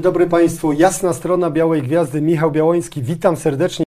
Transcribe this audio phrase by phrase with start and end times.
[0.00, 0.72] Dzień dobry Państwu.
[0.72, 3.02] Jasna strona Białej Gwiazdy, Michał Białoński.
[3.02, 3.84] Witam serdecznie.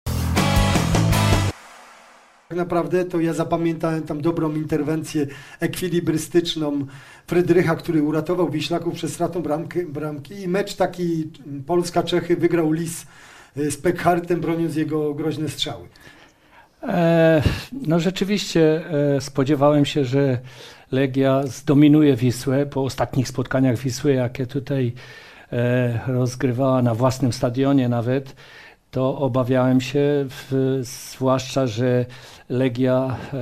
[2.50, 5.28] Tak naprawdę to ja zapamiętałem tam dobrą interwencję
[5.60, 6.86] ekwilibrystyczną
[7.28, 10.42] Frydrycha, który uratował Wiślaków przed stratą bramki, bramki.
[10.42, 11.32] i mecz taki
[11.66, 13.06] Polska-Czechy wygrał Lis
[13.56, 15.88] z Pekhartem, broniąc jego groźne strzały.
[16.84, 17.44] E,
[17.88, 18.84] no rzeczywiście
[19.16, 20.40] e, spodziewałem się, że
[20.92, 25.31] Legia zdominuje Wisłę po ostatnich spotkaniach Wisły, jakie tutaj e,
[26.08, 28.36] rozgrywała na własnym stadionie nawet,
[28.92, 30.26] to obawiałem się,
[30.82, 32.06] zwłaszcza, że
[32.50, 33.38] Legia e,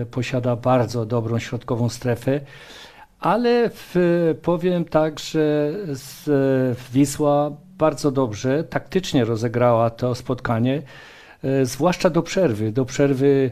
[0.00, 2.40] e, posiada bardzo dobrą środkową strefę,
[3.20, 3.70] ale
[4.42, 5.72] powiem tak, że
[6.92, 10.82] Wisła bardzo dobrze, taktycznie rozegrała to spotkanie,
[11.44, 12.72] e, zwłaszcza do przerwy.
[12.72, 13.50] Do przerwy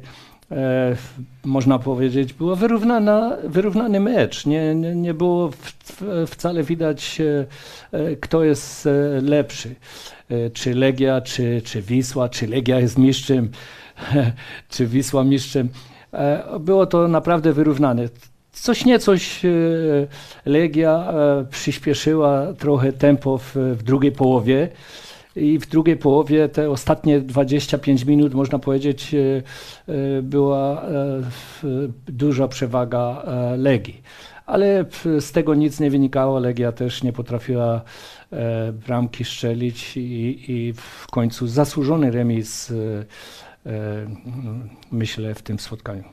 [0.50, 0.96] e,
[1.44, 4.46] można powiedzieć, było wyrównana, wyrównany mecz.
[4.46, 7.46] Nie, nie, nie było w, w, wcale widać, e,
[7.98, 9.74] e kto jest e, lepszy.
[10.30, 13.50] E, czy Legia, czy, czy Wisła, czy Legia jest mistrzem,
[14.70, 15.68] czy Wisła mistrzem.
[16.60, 18.08] Było to naprawdę wyrównane.
[18.52, 19.42] Coś niecoś
[20.46, 21.12] Legia
[21.50, 24.68] przyspieszyła trochę tempo w, w drugiej połowie
[25.36, 31.22] i w drugiej połowie te ostatnie 25 minut, można powiedzieć, e, e, była e,
[32.06, 33.24] duża przewaga
[33.56, 34.02] Legii.
[34.46, 34.84] Ale
[35.20, 36.38] z tego nic nie wynikało.
[36.38, 37.82] Legia też nie potrafiła
[38.86, 42.72] bramki strzelić i, i w końcu zasłużony remis
[44.92, 46.04] myślę w tym spotkaniu.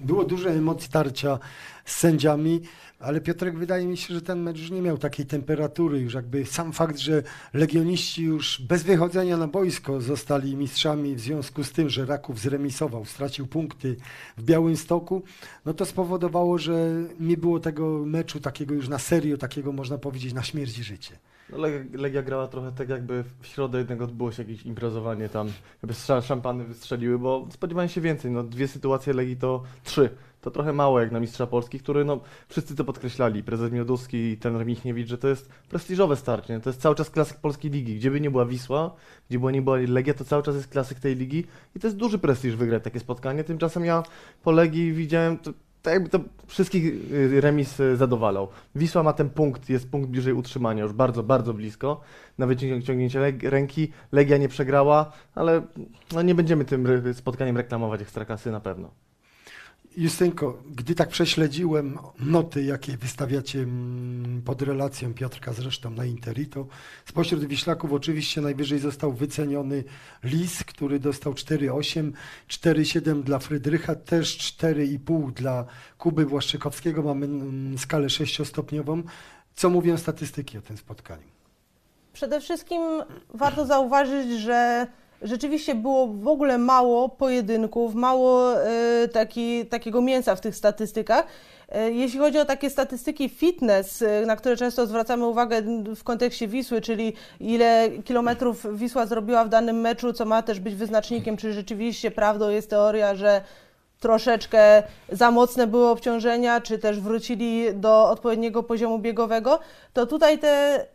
[0.00, 1.38] Było dużo emocji tarcia
[1.84, 2.60] z sędziami.
[3.00, 6.00] Ale Piotrek, wydaje mi się, że ten mecz już nie miał takiej temperatury.
[6.00, 7.22] Już jakby sam fakt, że
[7.54, 13.04] legioniści już bez wychodzenia na boisko zostali mistrzami w związku z tym, że Raków zremisował,
[13.04, 13.96] stracił punkty
[14.36, 15.22] w Białym Stoku,
[15.64, 20.32] no to spowodowało, że nie było tego meczu takiego już na serio, takiego można powiedzieć
[20.32, 21.18] na śmierć i życie.
[21.50, 21.58] No,
[21.92, 26.64] Legia grała trochę tak jakby w środę jednak odbyło się jakieś imprezowanie tam, jakby szampany
[26.64, 30.10] wystrzeliły, bo spodziewałem się więcej, no dwie sytuacje Legii to trzy
[30.40, 34.36] to trochę mało jak na mistrza Polski, który no, wszyscy to podkreślali, prezes Mioduski i
[34.36, 38.10] ten Michniewicz, że to jest prestiżowe starcie, to jest cały czas klasyk polskiej ligi, gdzie
[38.10, 38.94] by nie była Wisła,
[39.28, 41.44] gdzie by nie była Legia, to cały czas jest klasyk tej ligi
[41.76, 44.02] i to jest duży prestiż wygrać takie spotkanie, tymczasem ja
[44.42, 48.48] po Legii widziałem, to, tak jakby to wszystkich y, remis y, zadowalał.
[48.74, 52.00] Wisła ma ten punkt, jest punkt bliżej utrzymania, już bardzo, bardzo blisko
[52.38, 53.92] na wyciągnięcie ręki.
[54.12, 55.62] Legia nie przegrała, ale
[56.12, 58.90] no nie będziemy tym spotkaniem reklamować Ekstraklasy na pewno.
[59.98, 66.66] Justynko, gdy tak prześledziłem noty, jakie wystawiacie mm, pod relacją Piotrka zresztą na Interi, to
[67.04, 69.84] spośród Wiślaków oczywiście najwyżej został wyceniony
[70.24, 72.12] Lis, który dostał 4,8,
[72.48, 75.64] 4,7 dla Frydrycha, też 4,5 dla
[75.98, 77.02] Kuby Błaszczykowskiego.
[77.02, 79.02] Mamy mm, skalę sześciostopniową.
[79.54, 81.28] Co mówią statystyki o tym spotkaniu?
[82.12, 82.82] Przede wszystkim
[83.34, 84.86] warto zauważyć, że
[85.22, 88.54] rzeczywiście było w ogóle mało pojedynków, mało
[89.04, 91.26] y, taki, takiego mięsa w tych statystykach.
[91.76, 95.62] Y, jeśli chodzi o takie statystyki fitness, y, na które często zwracamy uwagę
[95.96, 100.74] w kontekście Wisły, czyli ile kilometrów Wisła zrobiła w danym meczu, co ma też być
[100.74, 103.40] wyznacznikiem, czy rzeczywiście prawdą jest teoria, że
[104.00, 109.58] troszeczkę za mocne były obciążenia, czy też wrócili do odpowiedniego poziomu biegowego,
[109.92, 110.86] to tutaj te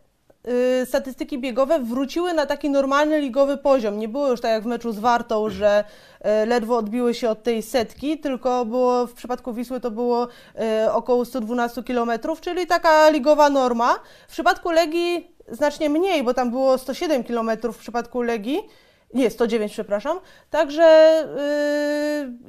[0.84, 3.98] statystyki biegowe wróciły na taki normalny ligowy poziom.
[3.98, 5.84] Nie było już tak jak w meczu z Wartą, że
[6.42, 10.28] y, ledwo odbiły się od tej setki, tylko było w przypadku Wisły to było
[10.84, 12.10] y, około 112 km,
[12.40, 13.98] czyli taka ligowa norma.
[14.28, 18.60] W przypadku Legii znacznie mniej, bo tam było 107 km w przypadku Legii
[19.14, 20.18] nie, 109, przepraszam.
[20.50, 20.82] Także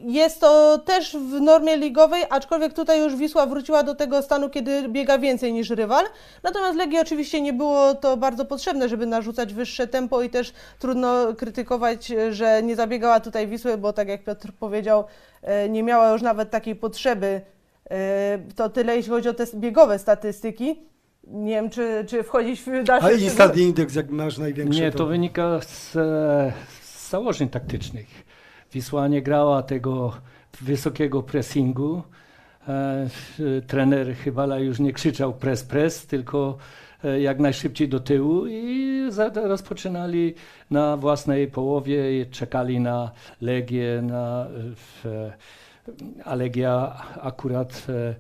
[0.04, 4.50] yy, jest to też w normie ligowej, aczkolwiek tutaj już Wisła wróciła do tego stanu,
[4.50, 6.06] kiedy biega więcej niż rywal.
[6.44, 11.34] Natomiast Legii oczywiście nie było to bardzo potrzebne, żeby narzucać wyższe tempo i też trudno
[11.34, 15.03] krytykować, że nie zabiegała tutaj Wisły, bo tak jak Piotr powiedział,
[15.44, 17.41] yy, nie miała już nawet takiej potrzeby.
[17.90, 17.97] Yy,
[18.56, 20.95] to tyle, jeśli chodzi o te biegowe statystyki.
[21.28, 23.08] Nie wiem, czy, czy wchodzić w dalsze...
[23.08, 24.82] A Instat Index, jak masz największy?
[24.82, 25.92] Nie, to, to wynika z,
[26.82, 28.08] z założeń taktycznych.
[28.74, 30.14] Wisła nie grała tego
[30.62, 32.04] wysokiego pressingu.
[32.68, 33.08] E,
[33.68, 36.58] trener Chybala już nie krzyczał press, press, tylko
[37.04, 38.86] e, jak najszybciej do tyłu i
[39.36, 40.34] rozpoczynali
[40.72, 43.12] na własnej połowie i czekali na
[43.42, 45.06] Legię, na, w,
[46.24, 48.16] a Legia akurat e,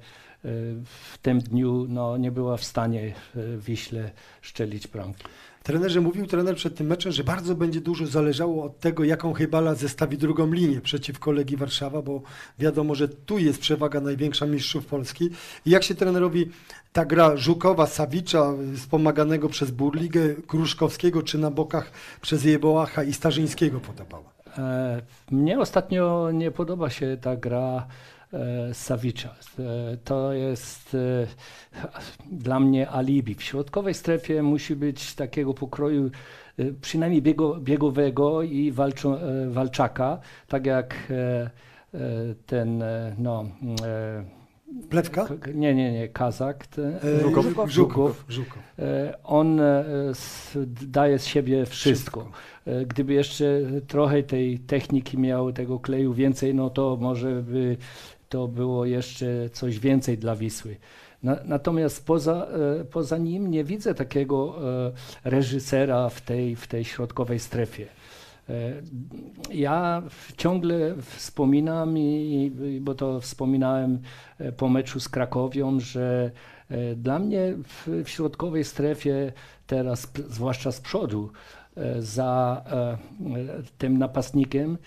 [0.85, 4.11] w tym dniu no, nie była w stanie w Wiśle
[4.41, 5.23] szczelić bramki.
[5.65, 9.75] Trenerze mówił trener przed tym meczem, że bardzo będzie dużo zależało od tego, jaką Chybala
[9.75, 12.21] zestawi drugą linię przeciwko Legii Warszawa, bo
[12.59, 15.29] wiadomo, że tu jest przewaga największa mistrzów Polski.
[15.65, 16.49] I jak się trenerowi
[16.93, 23.79] ta gra Żukowa, Sawicza, wspomaganego przez Burligę, Kruszkowskiego, czy na bokach przez Jeboacha i Starzyńskiego
[23.79, 24.33] podobała?
[24.57, 25.01] E,
[25.31, 28.14] Mnie ostatnio nie podoba się ta gra e,
[28.73, 29.35] Sawicza.
[29.59, 31.27] E, To jest e,
[32.31, 33.35] dla mnie alibi.
[33.35, 36.09] W środkowej strefie musi być takiego pokroju
[36.59, 41.49] e, przynajmniej biego, biegowego i walczo, e, walczaka, tak jak e,
[41.93, 41.99] e,
[42.45, 43.45] ten, e, no,
[43.85, 44.23] e,
[44.89, 45.27] Plewka?
[45.53, 46.67] nie, nie, nie, Kazak.
[46.67, 47.45] Ten, E, Żukow?
[47.45, 47.69] Żukow.
[47.71, 48.25] Żukow.
[48.29, 48.57] Żukow.
[48.79, 49.83] E, On e,
[50.87, 52.31] daje z siebie wszystko.
[52.67, 57.77] E, Gdyby jeszcze trochę tej techniki miał, tego kleju więcej, no to może by
[58.29, 60.77] to było jeszcze coś więcej dla Wisły.
[61.23, 62.47] Na, natomiast poza,
[62.81, 64.55] e, poza nim nie widzę takiego
[64.87, 64.91] e,
[65.23, 67.87] reżysera w tej, w tej środkowej strefie.
[68.49, 68.53] E,
[69.51, 70.03] Ja
[70.37, 72.51] ciągle wspominam, i,
[72.81, 73.99] bo to wspominałem
[74.57, 76.31] po meczu z Krakowią, że
[76.95, 79.33] dla mnie w, w środkowej strefie
[79.67, 81.29] teraz, zwłaszcza z przodu,
[81.99, 82.63] za
[83.77, 84.77] tym napastnikiem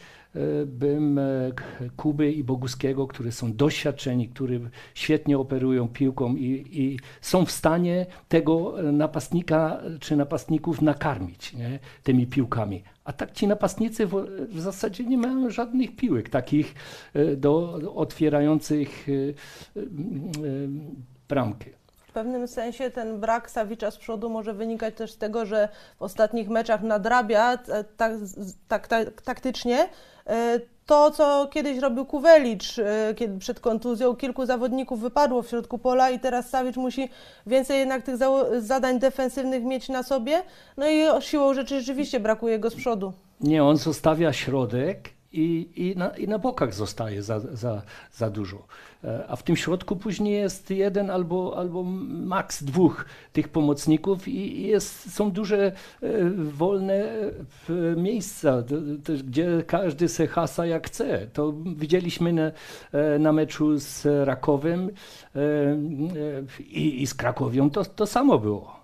[0.66, 1.50] bym e,
[1.96, 8.06] Kuby i Boguskiego, którzy są doświadczeni, którzy świetnie operują piłką i, i są w stanie
[8.28, 12.82] tego napastnika czy napastników nakarmić nie, tymi piłkami.
[13.04, 16.74] A tak ci napastnicy w, w zasadzie nie mają żadnych piłek takich
[17.14, 19.82] e, do, otwierających e,
[21.28, 21.77] bramkę.
[22.08, 25.68] W pewnym sensie ten brak Sawicza z przodu może wynikać też z tego, że
[25.98, 27.56] w ostatnich meczach nadrabia
[27.96, 28.12] tak,
[28.68, 29.88] tak, tak, taktycznie
[30.26, 34.16] e, to, co kiedyś robił Kuwelicz e, kiedy przed kontuzją.
[34.16, 37.08] Kilku zawodników wypadło w środku pola i teraz Sawicz musi
[37.46, 38.16] więcej jednak tych
[38.58, 40.42] zadań defensywnych mieć na sobie.
[40.76, 43.12] No i siłą rzeczy rzeczywiście brakuje go z przodu.
[43.40, 47.82] Nie, on zostawia środek i, i, na, i na bokach zostaje za, za,
[48.12, 48.66] za dużo.
[49.04, 54.66] E, A w tym środku później jest jeden albo, albo maks dwóch tych pomocników i
[54.66, 55.72] jest, są duże e,
[56.34, 58.62] wolne e, miejsca,
[59.24, 61.26] gdzie każdy se hasa jak chce.
[61.32, 62.52] To widzieliśmy na,
[63.18, 64.90] na meczu z Rakowem
[66.68, 67.70] i, i z Krakowią.
[67.70, 68.78] To, to samo było.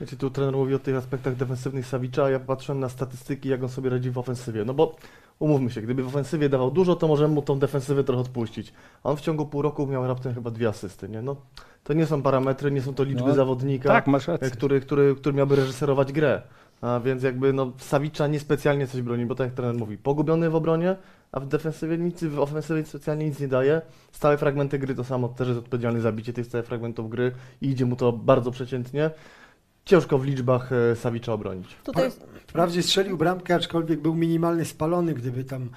[0.00, 3.62] Wiecie, tu trener mówi o tych aspektach defensywnych Sawicza, a ja patrzyłem na statystyki, jak
[3.62, 4.64] on sobie radzi w ofensywie.
[4.64, 4.96] No bo
[5.38, 8.72] umówmy się, gdyby w ofensywie dawał dużo, to możemy mu tą defensywę trochę odpuścić.
[9.04, 11.22] A on w ciągu pół roku miał raptem chyba dwie asysty, nie?
[11.22, 11.36] No,
[11.84, 14.06] to nie są parametry, nie są to liczby No, zawodnika, Tak,
[14.42, 16.42] e, który, który, który miałby reżyserować grę.
[16.80, 20.54] A więc jakby no, Sawicza niespecjalnie coś broni, bo tak jak trener mówi, pogubiony w
[20.54, 20.96] obronie,
[21.32, 23.82] a w defensywie nic, w ofensywie specjalnie nic nie daje.
[24.12, 27.68] Stałe fragmenty gry to samo, też jest odpowiedzialny za bicie tych stałych fragmentów gry i
[27.68, 29.10] idzie mu to bardzo przeciętnie.
[29.84, 31.66] Ciężko w liczbach e, Sawicza obronić.
[31.84, 32.10] Tutaj
[32.52, 35.14] Wprawdzie strzelił bramkę, aczkolwiek był minimalnie spalony.
[35.14, 35.70] Gdyby tam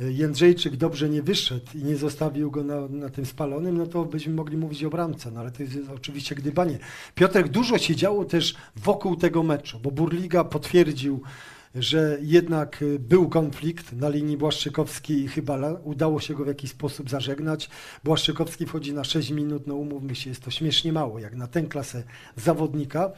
[0.00, 4.04] e, Jędrzejczyk dobrze nie wyszedł i nie zostawił go na, na tym spalonym, no to
[4.04, 5.30] byśmy mogli mówić o bramce.
[5.30, 6.78] No ale to jest oczywiście gdybanie.
[7.14, 11.22] Piotrek, dużo się działo też wokół tego meczu, bo Burliga potwierdził,
[11.74, 15.72] że jednak e, był konflikt na linii Błaszczykowski i Chybala.
[15.84, 17.70] Udało się go w jakiś sposób zażegnać.
[18.04, 21.62] Błaszczykowski wchodzi na 6 minut, no umówmy się, jest to śmiesznie mało, jak na tę
[21.62, 22.02] klasę
[22.36, 23.10] zawodnika.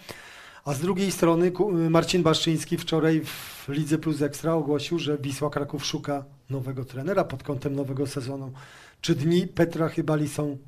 [0.64, 5.50] A z drugiej strony ku- Marcin Baszczyński wczoraj w Lidze Plus Ekstra ogłosił, że Wisła
[5.50, 8.52] Kraków szuka nowego trenera pod kątem nowego sezonu.
[9.00, 10.58] Czy dni Petra Chybali są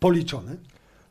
[0.00, 0.56] policzone?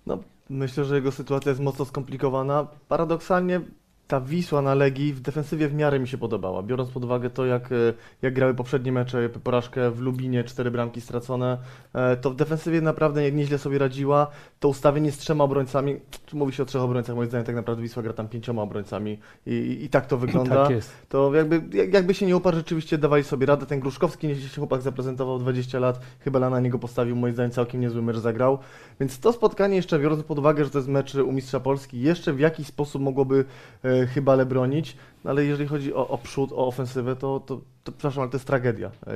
[0.05, 2.67] No, myślę, że jego sytuacja jest mocno skomplikowana.
[2.87, 3.61] Paradoksalnie
[4.07, 7.45] ta Wisła na Legii w defensywie w miarę mi się podobała, biorąc pod uwagę to,
[7.45, 7.75] jak, e,
[8.21, 11.57] jak grały poprzednie mecze, porażkę w Lubinie, cztery bramki stracone,
[11.93, 14.27] e, to w defensywie naprawdę nie- nieźle sobie radziła.
[14.59, 15.95] To ustawienie z trzema obrońcami,
[16.25, 19.19] tu mówi się o trzech obrońcach, moim zdaniem tak naprawdę Wisła gra tam pięcioma obrońcami
[19.45, 20.55] i, i, i tak to wygląda.
[20.63, 20.91] Tak jest.
[21.09, 23.65] To jakby, jak- jakby się nie uparł, rzeczywiście dawali sobie radę.
[23.65, 27.81] Ten Gruszkowski, nie się chłopak zaprezentował 20 lat, chyba na niego postawił, moim zdaniem całkiem
[27.81, 28.57] niezły mecz zagrał.
[28.99, 32.33] Więc to spotkanie jeszcze, biorąc pod uwagę, że to jest mecz u Mistrza Polski, jeszcze
[32.33, 33.45] w jakiś sposób mogłoby
[33.83, 37.61] e, chyba le bronić, no ale jeżeli chodzi o, o przód, o ofensywę, to, to,
[37.83, 38.87] to przepraszam, ale to jest tragedia.
[38.87, 39.11] E,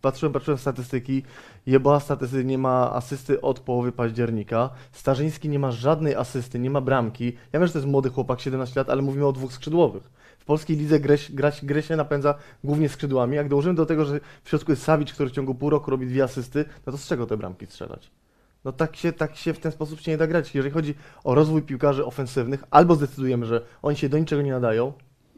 [0.00, 1.22] patrzyłem, patrzyłem statystyki,
[1.66, 6.80] Jeboa statystyki nie ma asysty od połowy października, Starzyński nie ma żadnej asysty, nie ma
[6.80, 7.26] bramki.
[7.52, 10.10] Ja wiem, że to jest młody chłopak, 17 lat, ale mówimy o dwóch skrzydłowych.
[10.38, 13.36] W polskiej lidze grę, grę, grę się napędza głównie skrzydłami.
[13.36, 16.06] Jak dołożymy do tego, że w środku jest Sawicz, który w ciągu pół roku robi
[16.06, 18.10] dwie asysty, no to z czego te bramki strzelać?
[18.68, 20.54] No tak się, tak się w ten sposób się nie da grać.
[20.54, 20.94] Jeżeli chodzi
[21.24, 24.92] o rozwój piłkarzy ofensywnych, albo zdecydujemy, że oni się do niczego nie nadają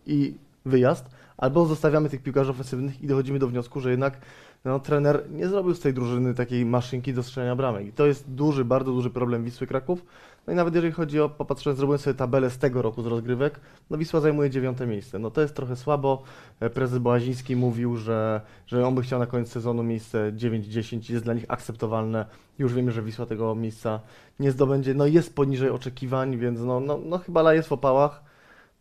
[0.06, 0.34] i
[0.64, 1.10] wyjazd,
[1.40, 4.20] albo zostawiamy tych piłkarzy ofensywnych i dochodzimy do wniosku, że jednak
[4.64, 7.87] no, trener nie zrobił z tej drużyny takiej maszynki do strzelania bramek.
[7.87, 10.04] I to jest duży, bardzo duży problem Wisły Kraków.
[10.47, 13.61] No i nawet jeżeli chodzi o, popatrzyłem, zrobiłem sobie tabelę z tego roku z rozgrywek,
[13.90, 15.18] no Wisła zajmuje dziewiąte miejsce.
[15.18, 16.23] No to jest trochę słabo.
[16.61, 21.25] E, Prezes Bołaziński mówił, że, że on by chciał na koniec sezonu miejsce 9-10, jest
[21.25, 22.26] dla nich akceptowalne.
[22.59, 24.00] Już wiemy, że Wisła tego miejsca
[24.40, 24.94] nie zdobędzie.
[24.94, 28.29] No jest poniżej oczekiwań, więc no, no, no chyba laje w opałach.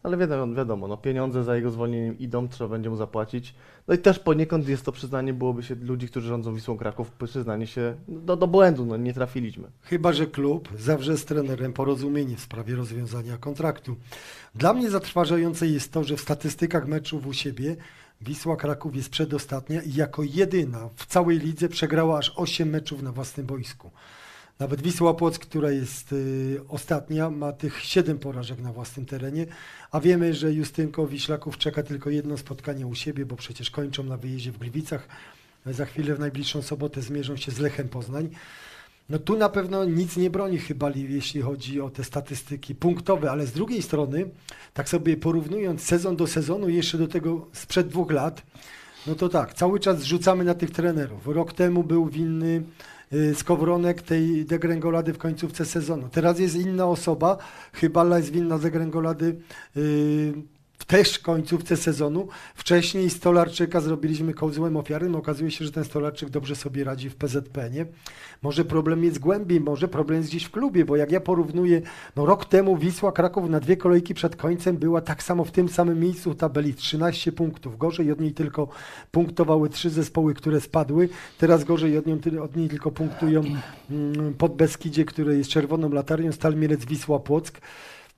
[0.03, 3.55] Ale wiadomo, wiadomo, no pieniądze za jego zwolnieniem idą, trzeba będzie mu zapłacić.
[3.87, 7.67] No i też poniekąd jest to przyznanie, byłoby się ludzi, którzy rządzą Wisłą Kraków, przyznanie
[7.67, 9.71] się do, do błędu, no nie trafiliśmy.
[9.81, 13.95] Chyba, że klub zawrze z trenerem porozumienie w sprawie rozwiązania kontraktu.
[14.55, 17.75] Dla mnie zatrważające jest to, że w statystykach meczów u siebie
[18.21, 23.11] Wisła Kraków jest przedostatnia i jako jedyna w całej lidze przegrała aż 8 meczów na
[23.11, 23.91] własnym boisku.
[24.59, 29.45] Nawet Wisła Płock, która jest y, ostatnia, ma tych 7 porażek na własnym terenie,
[29.91, 34.17] a wiemy, że Justynko Wiślaków czeka tylko jedno spotkanie u siebie, bo przecież kończą na
[34.17, 35.07] wyjeździe w Gliwicach.
[35.65, 38.29] Za chwilę w najbliższą sobotę zmierzą się z Lechem Poznań.
[39.09, 43.31] No tu na pewno nic nie broni chyba, li- jeśli chodzi o te statystyki punktowe,
[43.31, 44.29] ale z drugiej strony,
[44.73, 48.41] tak sobie porównując sezon do sezonu, jeszcze do tego sprzed dwóch lat,
[49.07, 51.27] no to tak, cały czas zrzucamy na tych trenerów.
[51.27, 52.63] Rok temu był winny
[53.33, 56.09] Skowronek tej degrengolady w końcówce sezonu.
[56.11, 57.37] Teraz jest inna osoba,
[57.73, 59.35] Chybala jest winna degrengolady
[59.77, 60.33] y,
[60.85, 62.27] też w końcówce sezonu.
[62.55, 67.15] Wcześniej Stolarczyka zrobiliśmy kołzłem ofiary, no okazuje się, że ten Stolarczyk dobrze sobie radzi w
[67.15, 67.85] PZP, nie?
[68.41, 71.81] Może problem jest głębiej, może problem jest gdzieś w klubie, bo jak ja porównuję,
[72.15, 75.69] no rok temu Wisła Kraków na dwie kolejki przed końcem była tak samo w tym
[75.69, 77.77] samym miejscu tabeli, 13 punktów.
[77.77, 78.67] Gorzej od niej tylko
[79.11, 81.09] punktowały trzy zespoły, które spadły.
[81.37, 83.43] Teraz gorzej od, nią, od niej tylko punktują
[83.91, 87.61] mm, pod Beskidzie, które jest czerwoną latarnią, Stal Mielec, Wisła Płock.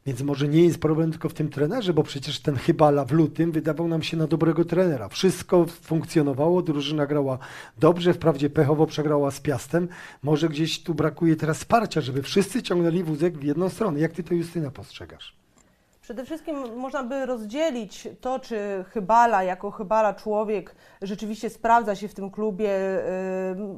[0.06, 3.52] Więc może nie jest problem tylko w tym trenerze, bo przecież ten Chybala w lutym
[3.52, 5.10] wydawał nam się na dobrego trenera.
[5.10, 7.38] Wszystko funkcjonowało, drużyna grała
[7.80, 9.88] dobrze, wprawdzie pechowo przegrała z Piastem.
[10.24, 14.00] Może gdzieś tu brakuje teraz wsparcia, żeby wszyscy ciągnęli wózek w jedną stronę.
[14.00, 15.41] Jak ty to Justyna postrzegasz?
[16.12, 22.14] Przede wszystkim można by rozdzielić to, czy Chybala jako Chybala człowiek rzeczywiście sprawdza się w
[22.14, 22.70] tym klubie.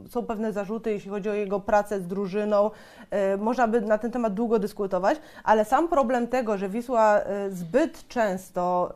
[0.05, 2.71] y, Są pewne zarzuty, jeśli chodzi o jego pracę z drużyną.
[3.33, 7.51] y, Można by na ten temat długo dyskutować, ale sam problem tego, że Wisła y,
[7.51, 8.93] zbyt często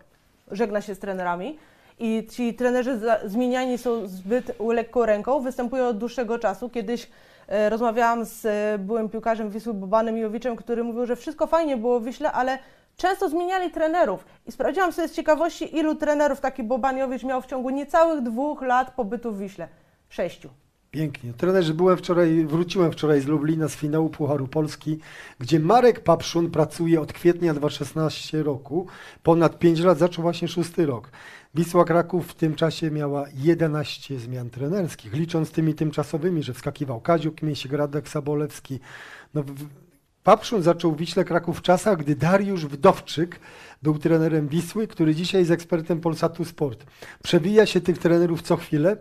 [0.52, 1.58] żegna się z trenerami
[2.00, 6.70] i ci trenerzy zmieniani są zbyt lekką ręką, występuje od dłuższego czasu.
[6.70, 7.10] Kiedyś
[7.70, 8.48] rozmawiałam z
[8.82, 12.58] byłym piłkarzem Wisły Bobanem Jowiczem, który mówił, że wszystko fajnie było w Wiśle, ale
[12.98, 14.26] często zmieniali trenerów.
[14.46, 18.96] I sprawdziłam sobie z ciekawości, ilu trenerów taki Bobaniowicz miał w ciągu niecałych dwóch lat
[18.96, 19.68] pobytu w Wiśle.
[20.10, 20.50] Sześciu.
[20.92, 21.34] Pięknie.
[21.34, 25.00] Trenerzy, byłem wczoraj, wróciłem wczoraj z Lublina z finału Pucharu Polski,
[25.40, 28.88] gdzie Marek Papszun pracuje od kwietnia 2016 roku.
[29.24, 31.12] Ponad 5 lat, zaczął właśnie szósty rok.
[31.56, 37.42] Wisła Kraków w tym czasie miała 11 zmian trenerskich, licząc tymi tymczasowymi, że wskakiwał Kaziuk,
[37.42, 38.80] Miesiek, Radek, Sabolewski.
[39.34, 39.44] No,
[40.28, 43.40] Papszun zaczął Wiśle Kraków w czasach, gdy Dariusz Wdowczyk
[43.84, 46.86] był trenerem Wisły, który dzisiaj jest ekspertem Polsatu Sport.
[47.24, 48.98] Przewija się tych trenerów co chwilę.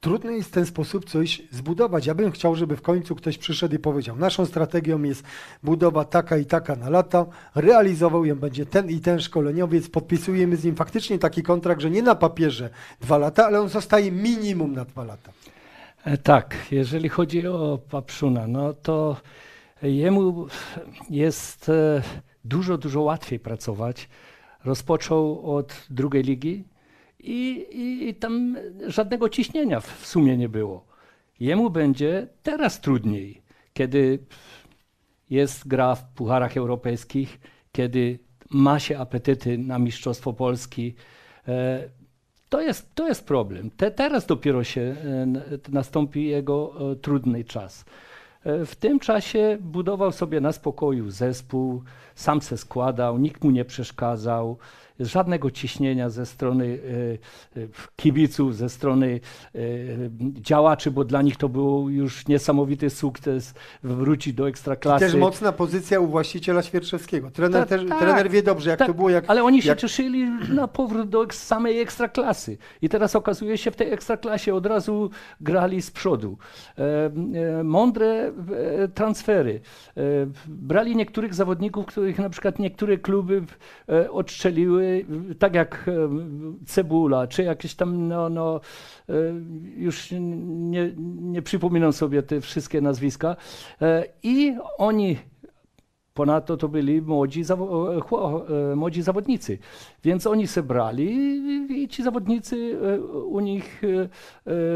[0.00, 2.06] Trudno jest w ten sposób coś zbudować.
[2.06, 5.22] Ja bym chciał, żeby w końcu ktoś przyszedł i powiedział, naszą strategią jest
[5.62, 10.64] budowa taka i taka na lata, realizował ją będzie ten i ten szkoleniowiec, podpisujemy z
[10.64, 12.70] nim faktycznie taki kontrakt, że nie na papierze
[13.00, 15.32] dwa lata, ale on zostaje minimum na dwa lata.
[16.04, 19.16] E, Tak, jeżeli chodzi o Papszuna, no to
[19.82, 20.46] jemu
[21.10, 22.02] jest e,
[22.44, 24.08] dużo, dużo łatwiej pracować.
[24.64, 26.64] Rozpoczął od drugiej ligi
[27.18, 28.56] i, i, i tam
[28.86, 30.86] żadnego ciśnienia w w sumie nie było.
[31.40, 33.42] Jemu będzie teraz trudniej,
[33.72, 34.18] kiedy
[35.30, 37.40] jest gra w pucharach europejskich,
[37.72, 38.18] kiedy
[38.50, 40.94] ma się apetyty na Mistrzostwo Polski.
[41.48, 41.88] E,
[42.48, 43.70] To jest, to jest problem.
[43.70, 45.26] Te, teraz dopiero się e,
[45.72, 47.84] nastąpi jego trudny czas.
[48.46, 51.82] E, W tym czasie budował sobie na spokoju zespół,
[52.14, 54.58] sam se składał, nikt mu nie przeszkadzał,
[55.00, 56.78] żadnego ciśnienia ze strony
[57.56, 59.20] e, e, kibiców, ze strony
[59.54, 59.58] e,
[60.40, 65.04] działaczy, bo dla nich to był już niesamowity sukces wrócić do I ekstraklasy.
[65.04, 67.30] też mocna pozycja u właściciela Świerczewskiego.
[67.30, 67.98] Trener, Tak, też, tak.
[67.98, 69.10] trener wie dobrze, jak Tak, to było.
[69.10, 70.24] Jak, Ale oni się jak, cieszyli
[70.54, 72.58] na powrót do samej ekstraklasy.
[72.82, 75.10] I teraz okazuje się, w tej ekstraklasie od razu
[75.40, 76.38] grali z przodu.
[77.64, 78.32] Mądre
[78.94, 79.60] transfery.
[80.46, 83.44] Brali niektórych zawodników, których na przykład niektóre kluby
[83.88, 84.10] e,
[85.38, 86.08] tak jak e,
[86.66, 88.60] Cebula, czy jakieś tam, no, no
[89.08, 89.12] e,
[89.76, 93.36] już nie, nie przypominam sobie te wszystkie nazwiska.
[93.82, 95.16] E, I oni
[96.14, 97.42] Ponadto to byli młodzi,
[98.76, 99.58] młodzi zawodnicy,
[100.04, 101.08] więc oni se brali
[101.82, 102.78] i, ci zawodnicy
[103.26, 103.82] u nich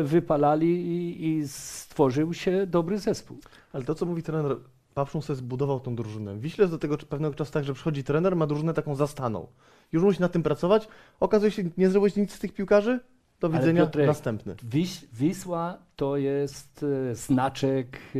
[0.04, 3.38] wypalali i stworzył się dobry zespół.
[3.72, 4.56] Ale to, co mówi trener,
[5.00, 6.38] Papszun sobie zbudował tą drużynę.
[6.38, 9.46] Wiśle do tego pewnego czasu tak, że przychodzi trener, ma drużynę taką zastaną.
[9.92, 10.88] Już musi nad tym pracować.
[11.20, 13.00] Okazuje się, nie zrobiłeś nic z tych piłkarzy?
[13.40, 14.54] Do widzenia, Piotrek, następny.
[14.62, 18.18] Wiś, Wisła to jest e, znaczek e,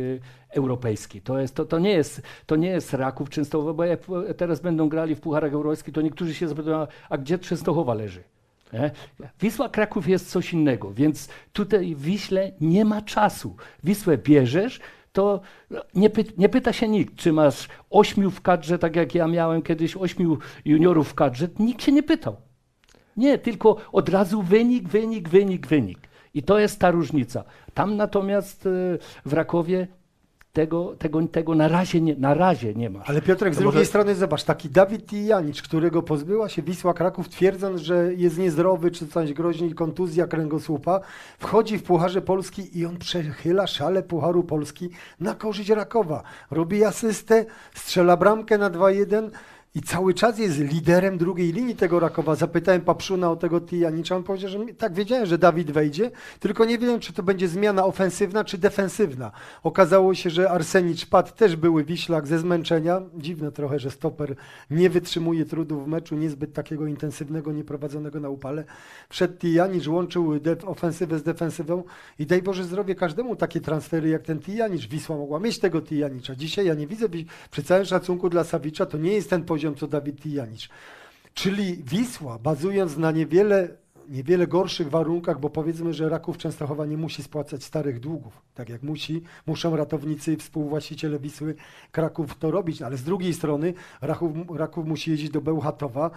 [0.49, 1.21] europejski.
[1.21, 3.99] To, jest, to, to, nie jest, to nie jest Raków Częstochowa, bo jak
[4.37, 8.23] teraz będą grali w Pucharach Europejskich, to niektórzy się zapytają, a gdzie Częstochowa leży?
[8.73, 8.91] Nie?
[9.41, 13.55] Wisła Kraków jest coś innego, więc tutaj w Wiśle nie ma czasu.
[13.83, 14.79] Wisłę bierzesz,
[15.11, 15.41] to
[15.95, 19.61] nie, py, nie pyta się nikt, czy masz ośmiu w kadrze, tak jak ja miałem
[19.61, 21.47] kiedyś ośmiu juniorów w kadrze.
[21.59, 22.35] Nikt się nie pytał.
[23.17, 25.99] Nie, tylko od razu wynik, wynik, wynik, wynik.
[26.33, 27.43] I to jest ta różnica.
[27.73, 28.69] Tam natomiast e,
[29.25, 29.87] w Rakowie
[30.53, 33.03] tego, tego, tego na, razie nie, na razie nie ma.
[33.05, 36.93] Ale Piotrek, z To drugiej może- strony zobacz, taki Dawid Tijanicz, którego pozbyła się Wisła
[36.93, 40.99] Kraków, twierdząc, że jest niezdrowy czy coś groźni, kontuzja kręgosłupa,
[41.39, 44.89] wchodzi w Pucharze Polski i on przechyla szale Pucharu Polski
[45.19, 46.23] na korzyść Rakowa.
[46.51, 49.29] Robi asystę, strzela bramkę na 2-1
[49.75, 52.35] i cały czas jest liderem drugiej linii tego Rakowa.
[52.35, 56.77] Zapytałem Papszuna o tego Tijanicza, on powiedział, że tak wiedziałem, że Dawid wejdzie, tylko nie
[56.77, 59.31] wiem, czy to będzie zmiana ofensywna, czy defensywna.
[59.63, 63.01] Okazało się, że Arsenicz padł, też były Wiślak ze zmęczenia.
[63.17, 64.35] Dziwne trochę, że stoper
[64.71, 68.63] nie wytrzymuje trudów w meczu, niezbyt takiego intensywnego, nieprowadzonego na upale.
[69.09, 71.83] Wszedł Tijanicz, łączył ofensywę z defensywą
[72.19, 74.87] i daj Boże zdrowie każdemu takie transfery jak ten Tijanicz.
[74.87, 76.35] Wisła mogła mieć tego Tijanicza.
[76.35, 79.60] Dzisiaj ja nie widzę, Wi- przy całym szacunku dla Sawicza, to nie jest ten poziom,
[79.75, 80.69] co Dawid Tijanicz.
[81.33, 83.67] Czyli Wisła, bazując na niewiele,
[84.09, 88.83] niewiele gorszych warunkach, bo powiedzmy, że Raków Częstochowa nie musi spłacać starych długów, tak jak
[88.83, 91.55] musi, muszą ratownicy i współwłaściciele Wisły
[91.91, 96.11] Kraków to robić, ale z drugiej strony Raków, Raków musi jeździć do Bełchatowa,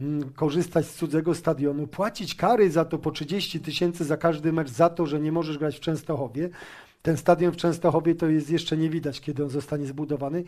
[0.00, 4.70] mm, korzystać z cudzego stadionu, płacić kary za to po 30 tysięcy za każdy mecz,
[4.70, 6.50] za to, że nie możesz grać w Częstochowie.
[7.02, 10.44] Ten stadion w Częstochowie to jest jeszcze nie widać, kiedy on zostanie zbudowany.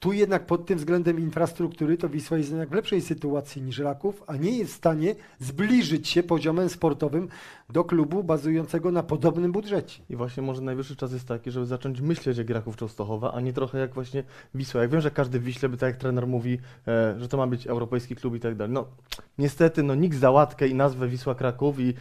[0.00, 4.22] Tu jednak pod tym względem infrastruktury to Wisła jest jednak w lepszej sytuacji niż Raków,
[4.26, 7.28] a nie jest w stanie zbliżyć się poziomem sportowym
[7.70, 10.02] do klubu bazującego na podobnym budżecie.
[10.10, 13.52] I właśnie może najwyższy czas jest taki, żeby zacząć myśleć jak Raków Częstochowa, a nie
[13.52, 14.82] trochę jak właśnie Wisła.
[14.82, 17.46] Jak wiem, że każdy w Wiśle by tak jak trener mówi, e, że to ma
[17.46, 18.74] być europejski klub i tak dalej.
[18.74, 18.86] No
[19.38, 21.94] niestety, no nikt za łatkę i nazwę Wisła Kraków i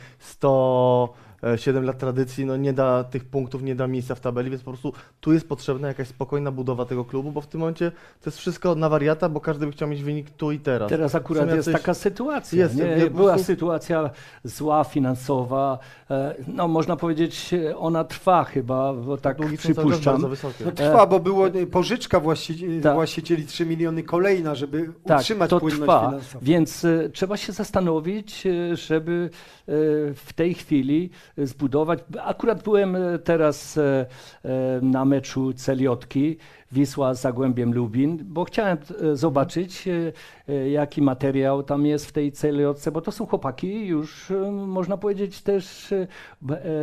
[1.43, 4.71] 107 lat tradycji, no nie da tych punktów, nie da miejsca w tabeli, więc po
[4.71, 8.37] prostu tu jest potrzebna jakaś spokojna budowa tego klubu, bo w tym momencie to jest
[8.37, 10.89] wszystko na wariata, bo każdy by chciał mieć wynik tu i teraz.
[10.89, 12.59] Teraz akurat jest jacyś- taka sytuacja.
[12.63, 13.09] Jest, nie?
[13.09, 14.09] Była prostu- sytuacja
[14.43, 15.79] zła, finansowa.
[16.11, 20.21] e, No, można powiedzieć, e, ona trwa chyba, bo tak Długi przypuszczam.
[20.65, 22.93] No trwa, bo było e, pożyczka właści- Tak.
[22.95, 26.45] właścicieli 3 miliony kolejna, żeby Tak, utrzymać to płynność trwa, finansową.
[26.45, 29.65] więc e, trzeba się zastanowić, e, żeby e,
[30.13, 31.99] w tej chwili e, zbudować.
[32.21, 34.05] Akurat byłem e, teraz e,
[34.45, 36.37] e, na meczu Celiotki,
[36.73, 40.13] Wisła z Zagłębiem Lubin, bo chciałem e, zobaczyć, e,
[40.53, 45.41] e, jaki materiał tam jest w tej Celiotce, bo to są chłopaki już, można powiedzieć
[45.41, 45.93] też,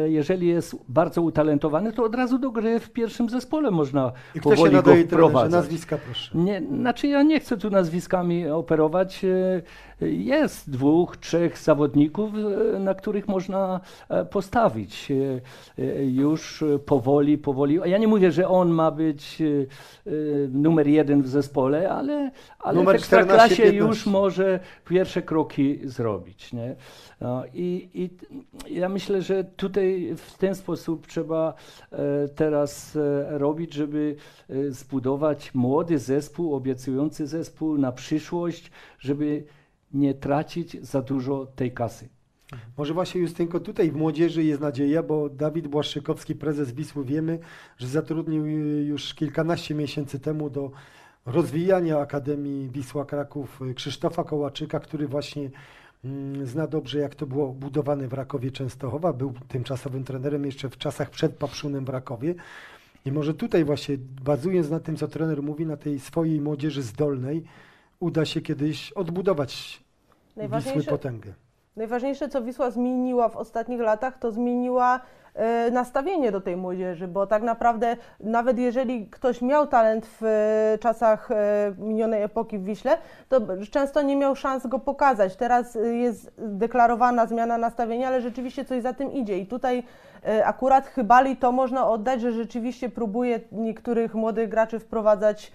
[0.07, 4.50] jeżeli jest bardzo utalentowany, to od razu do gry w pierwszym zespole można I kto
[4.50, 5.53] się powoli go wprowadzać.
[5.53, 6.38] Nazwiska proszę.
[6.38, 9.26] Nie, znaczy ja nie chcę tu nazwiskami operować.
[10.00, 12.31] Jest dwóch, trzech zawodników,
[12.79, 13.81] na których można
[14.31, 15.12] postawić.
[16.03, 17.83] Już powoli, powoli.
[17.83, 19.42] A Ja nie mówię, że on ma być
[20.48, 26.52] numer jeden w zespole, ale, ale Numer w Ekstraklasie 14, już może pierwsze kroki zrobić.
[26.52, 26.76] Nie?
[27.20, 28.10] No, i, I
[28.78, 31.54] ja myślę, że tutaj w ten sposób trzeba
[31.92, 34.16] e, teraz e, robić, żeby
[34.50, 39.44] e, zbudować młody zespół, obiecujący zespół na przyszłość, żeby
[39.92, 42.08] nie tracić za dużo tej kasy.
[42.76, 47.38] Może właśnie Justynko, tutaj w młodzieży jest nadzieja, bo Dawid Błaszczykowski, prezes Wisły, wiemy,
[47.78, 48.46] że zatrudnił
[48.86, 50.70] już kilkanaście miesięcy temu do
[51.26, 55.50] rozwijania Akademii Wisła Kraków y, Krzysztofa Kołaczyka, który właśnie
[56.04, 59.12] mm, zna dobrze, jak to było budowane w Rakowie Częstochowa.
[59.12, 62.34] Był tymczasowym trenerem jeszcze w czasach przed Papszunem w Rakowie.
[63.04, 67.44] I może tutaj właśnie, bazując na tym, co trener mówi, na tej swojej młodzieży zdolnej,
[68.00, 69.84] uda się kiedyś odbudować
[70.36, 71.34] Wisły potęgę.
[71.76, 75.00] Najważniejsze, co Wisła zmieniła w ostatnich latach, to zmieniła
[75.35, 80.78] e, nastawienie do tej młodzieży, bo tak naprawdę nawet jeżeli ktoś miał talent w e,
[80.78, 81.35] czasach e,
[81.78, 85.37] minionej epoki w Wiśle, to często nie miał szans go pokazać.
[85.37, 89.83] Teraz jest deklarowana zmiana nastawienia, ale rzeczywiście coś za tym idzie i tutaj
[90.44, 95.52] akurat Chybali to można oddać, że rzeczywiście próbuje niektórych młodych graczy wprowadzać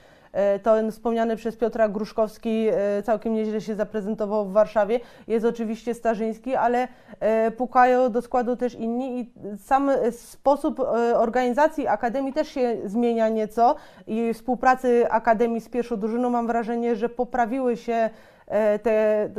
[0.63, 4.99] ten wspomniany przez Piotra Gruszkowski e, całkiem nieźle się zaprezentował w Warszawie.
[5.27, 6.87] Jest oczywiście Starzyński, ale
[7.19, 10.83] e, pukają do składu też inni i sam e, sposób e,
[11.17, 13.75] organizacji Akademii też się zmienia nieco
[14.07, 18.09] i współpracy Akademii z pierwszą drużyną mam wrażenie, że poprawiły się
[18.47, 19.29] e, te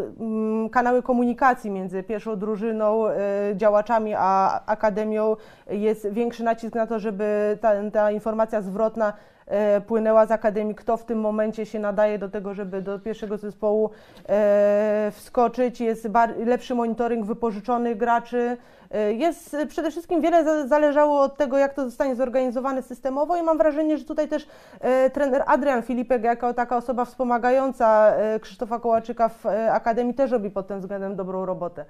[0.73, 3.17] kanały komunikacji między pierwszą drużyną, e,
[3.57, 5.37] działaczami a akademią.
[5.71, 9.36] Jest większy nacisk na to, żeby ta, ta informacja zwrotna e,
[9.87, 13.91] płynęła z akademii, kto w tym momencie się nadaje do tego, żeby do pierwszego zespołu
[14.29, 15.81] e, wskoczyć.
[15.81, 16.09] Jest
[16.47, 18.57] lepszy monitoring wypożyczonych graczy.
[18.91, 23.37] E, Jest e, przede wszystkim wiele za- zależało od tego, jak to zostanie zorganizowane systemowo
[23.37, 24.49] i mam wrażenie, że tutaj też
[24.81, 30.31] e, trener Adrian Filipek, jako taka osoba wspomagająca e, Krzysztofa Kołaczyka w e, Akademii też
[30.31, 31.85] robi pod tym względem dobrą robotę.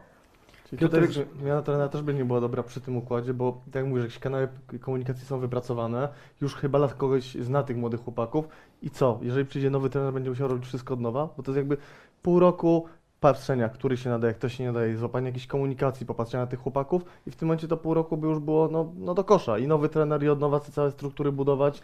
[0.68, 3.74] Czyli Piotrek, tutaj zmiana trenera też by nie była dobra przy tym układzie, bo tak
[3.74, 4.48] jak mówisz, jakieś kanały
[4.80, 6.08] komunikacji są wypracowane,
[6.40, 8.48] już chyba dla kogoś zna tych młodych chłopaków.
[8.82, 11.56] I co, jeżeli przyjdzie nowy trener, będzie musiał robić wszystko od nowa, bo to jest
[11.56, 11.76] jakby
[12.22, 12.86] pół roku
[13.20, 17.02] patrzenia, który się nadaje, kto się nie nadaje, złapania jakiejś komunikacji, popatrzenia na tych chłopaków
[17.26, 19.58] i w tym momencie to pół roku by już było no, no do kosza.
[19.58, 21.82] I nowy trener i od nowa całe struktury budować.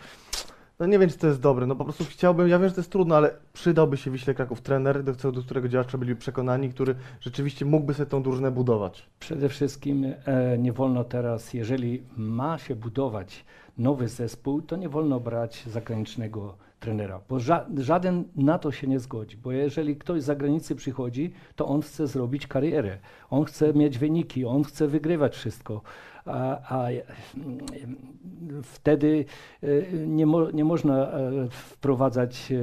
[0.83, 2.81] No nie wiem, czy to jest dobre, no po prostu chciałbym, ja wiem, że to
[2.81, 6.95] jest trudno, ale przydałby się Wiśle Kraków trener, do, do którego działacze byli przekonani, który
[7.21, 9.07] rzeczywiście mógłby sobie tą drużynę budować.
[9.21, 13.45] Przede wszystkim e, nie wolno teraz, jeżeli ma się budować
[13.79, 19.01] nowy zespół, to nie wolno brać zagranicznego trenera, bo ża żaden na to się nie
[19.01, 22.99] zgodzi, bo jeżeli ktoś z zagranicy przychodzi, to on chce zrobić karierę,
[23.31, 25.83] on chce mieć wyniki, on chce wygrywać wszystko,
[26.27, 27.59] a, a mm,
[28.63, 29.25] wtedy
[29.63, 32.57] e, nie, mo nie można e, wprowadzać e,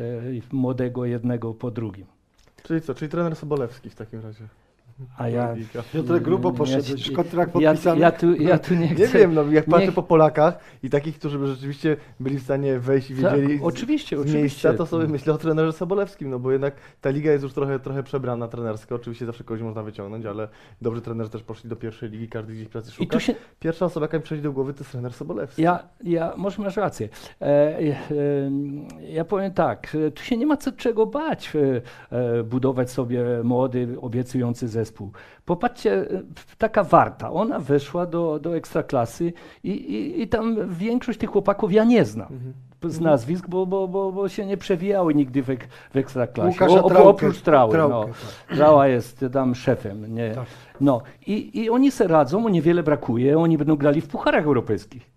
[0.00, 0.02] e,
[0.52, 2.06] młodego jednego po drugim.
[2.62, 4.48] Czyli co, czyli trener Sobolewski w takim razie.
[5.18, 5.54] A ja.
[5.92, 8.00] Piotrek, grubo Ja- poszedłeś, kontrakt ja, podpisany.
[8.00, 9.00] ja, tu, ja tu nie chcę.
[9.02, 12.42] Nie wiem, no jak patrzę niech- po Polakach i takich, którzy by rzeczywiście byli w
[12.42, 14.40] stanie wejść i wiedzieli Tak, oczywiście, z, oczywiście.
[14.40, 17.78] miejsca, to sobie myślę o trenerze Sobolewskim, no bo jednak ta liga jest już trochę,
[17.78, 18.94] trochę przebrana trenerska.
[18.94, 20.48] Oczywiście zawsze kogoś można wyciągnąć, ale
[20.82, 23.16] dobrzy trenerzy też poszli do pierwszej ligi, każdy gdzieś pracy I szuka.
[23.16, 25.62] tu się, Pierwsza osoba, jaka mi przychodzi do głowy, to jest trener Sobolewski.
[25.62, 27.08] ja, ja, może masz rację.
[27.40, 27.84] E, e,
[29.12, 31.82] ja powiem tak, e, tu się nie ma co czego bać, e,
[32.38, 34.85] e, budować sobie młody, obiecujący zespół.
[35.44, 36.22] Popatrzcie, e,
[36.58, 39.32] taka Warta, ona weszła do, do Ekstraklasy
[39.64, 42.28] i, i, i tam większość tych chłopaków ja nie znam.
[42.32, 42.52] Mhm.
[42.84, 46.66] Z nazwisk, bo, bo, bo, bo się nie przewijały nigdy w, ek, w ekstraklasie.
[46.66, 47.78] O- o- oprócz Trały.
[47.78, 48.04] No.
[48.04, 48.56] tak.
[48.56, 50.14] Trała jest tam szefem.
[50.14, 50.30] Nie.
[50.34, 50.44] Tak.
[50.80, 55.15] No i, i oni se radzą, niewiele brakuje, oni będą grali w pucharach europejskich.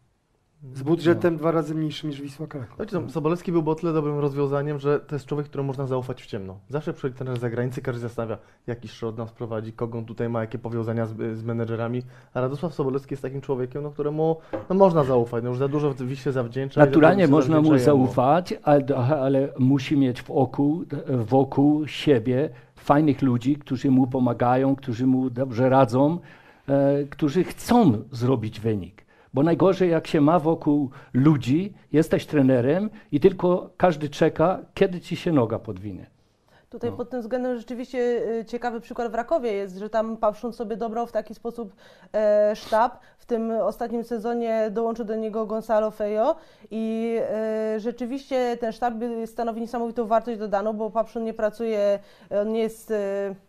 [0.74, 2.70] Z budżetem dwa razy mniejszym niż Wisła Kraków.
[2.70, 6.24] Słuchajcie, no, Sobolewski byłby o tyle dobrym rozwiązaniem, że to jest człowiek, któremu można zaufać
[6.24, 6.60] w ciemno.
[6.70, 10.42] Zawsze przychodzi trener z zagranicy, każdy zastanawia, jaki szrot nas prowadzi, kogo on tutaj ma,
[10.42, 12.02] jakie powiązania z, z menedżerami,
[12.34, 14.38] a Radosław Sobolewski jest takim człowiekiem, no, któremu
[14.70, 16.82] no, można zaufać, no, już za dużo w Wiśle zawdzięcza.
[16.82, 18.84] za Naturalnie można mu zaufać, ale,
[19.22, 26.20] ale musi mieć wokół, wokół siebie fajnych ludzi, którzy mu pomagają, którzy mu dobrze radzą,
[26.68, 29.09] e, którzy chcą zrobić wynik.
[29.34, 35.16] Bo najgorzej, jak się ma wokół ludzi, jesteś trenerem i tylko każdy czeka, kiedy ci
[35.16, 36.19] się noga podwinie.
[36.70, 36.98] Tutaj No.
[36.98, 37.98] pod tym względem rzeczywiście
[38.40, 41.74] y, ciekawy przykład w Rakowie jest, że tam Pawszun sobie dobrał w taki sposób
[42.14, 43.00] e, sztab.
[43.18, 46.36] W tym ostatnim sezonie dołączył do niego Gonzalo Fejo
[46.72, 48.94] i e, rzeczywiście ten sztab
[49.26, 52.00] stanowi niesamowitą wartość dodaną, bo Pawszun nie pracuje,
[52.42, 52.96] on nie jest e,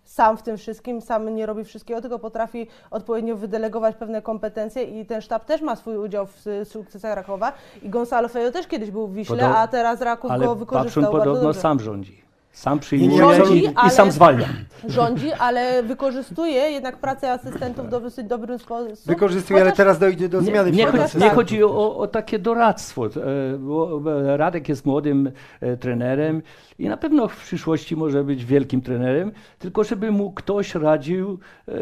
[0.05, 5.07] sam w tym wszystkim, sam nie robi wszystkiego, tylko potrafi odpowiednio wydelegować pewne kompetencje i
[5.07, 7.53] ten sztab też ma swój udział w s- sukcesach Rakowa
[7.83, 11.03] i Gonzalo Fejo też kiedyś był w Wiśle, Podob- a teraz Raków go Papszun wykorzystał
[11.03, 11.61] bardzo podobno dobrze.
[11.61, 12.30] sam rządzi.
[12.53, 14.47] Sam przyjmuje Rządzi, i, ale- i sam zwalnia.
[14.89, 19.07] rządzi, ale wykorzystuje jednak pracę asystentów w dosyć dobrym sposób.
[19.07, 20.71] Wykorzystuje, ale teraz dojdzie do zmiany.
[20.71, 23.07] Nie, nie, chodzi, nie chodzi o, o takie doradztwo.
[23.07, 23.11] e,
[23.59, 24.01] bo
[24.37, 26.43] Radek jest młodym e, trenerem
[26.79, 31.73] i na pewno w przyszłości może być wielkim trenerem, tylko żeby mu ktoś radził e,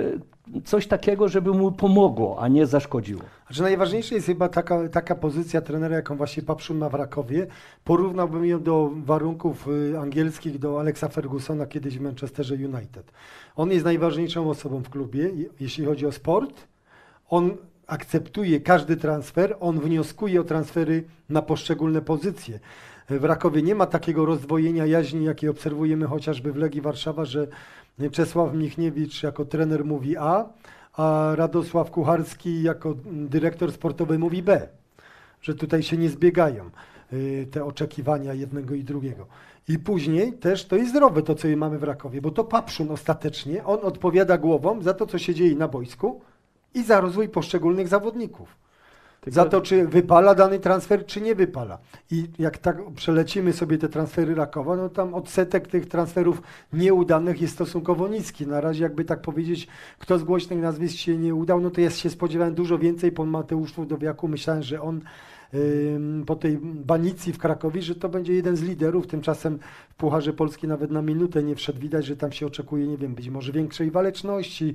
[0.64, 3.22] coś takiego, żeby mu pomogło, a nie zaszkodziło.
[3.46, 7.46] Znaczy najważniejsza jest chyba taka, taka pozycja trenera, jaką właśnie Papszun ma w Rakowie.
[7.84, 13.12] Porównałbym ją do warunków y, angielskich do Alexa Fergusona kiedyś w Manchesterze United.
[13.56, 16.54] On jest najważniejszą osobą w klubie, je- jeśli chodzi o sport.
[17.30, 17.50] On
[17.86, 22.58] akceptuje każdy transfer, on wnioskuje o transfery na poszczególne pozycje.
[23.10, 27.46] W Rakowie nie ma takiego rozdwojenia jaźni, jakie obserwujemy chociażby w Legii Warszawa, że
[28.12, 30.48] Czesław Michniewicz jako trener mówi A,
[30.92, 34.68] a Radosław Kucharski jako dyrektor sportowy mówi B.
[35.42, 36.70] Że tutaj się nie zbiegają
[37.12, 39.26] y, te oczekiwania jednego i drugiego.
[39.68, 43.64] I później też to jest zdrowe to, co mamy w Rakowie, bo to Papszun ostatecznie,
[43.64, 46.20] on odpowiada głową za to, co się dzieje na boisku
[46.74, 48.67] i za rozwój poszczególnych zawodników.
[49.20, 51.78] Tylko- za to, czy wypala dany transfer, czy nie wypala.
[52.10, 57.54] I jak tak przelecimy sobie te transfery Rakowa, no tam odsetek tych transferów nieudanych jest
[57.54, 58.46] stosunkowo niski.
[58.46, 61.90] Na razie, jakby tak powiedzieć, kto z głośnych nazwisk się nie udał, no to ja
[61.90, 64.28] się spodziewałem dużo więcej po Mateuszu Dowiaku.
[64.28, 65.00] Myślałem, że on
[66.26, 69.06] po tej banicji w Krakowie, że to będzie jeden z liderów.
[69.06, 69.58] Tymczasem
[69.90, 71.80] w Pucharze Polski nawet na minutę nie wszedł.
[71.80, 74.74] Widać, że tam się oczekuje, nie wiem, być może większej waleczności.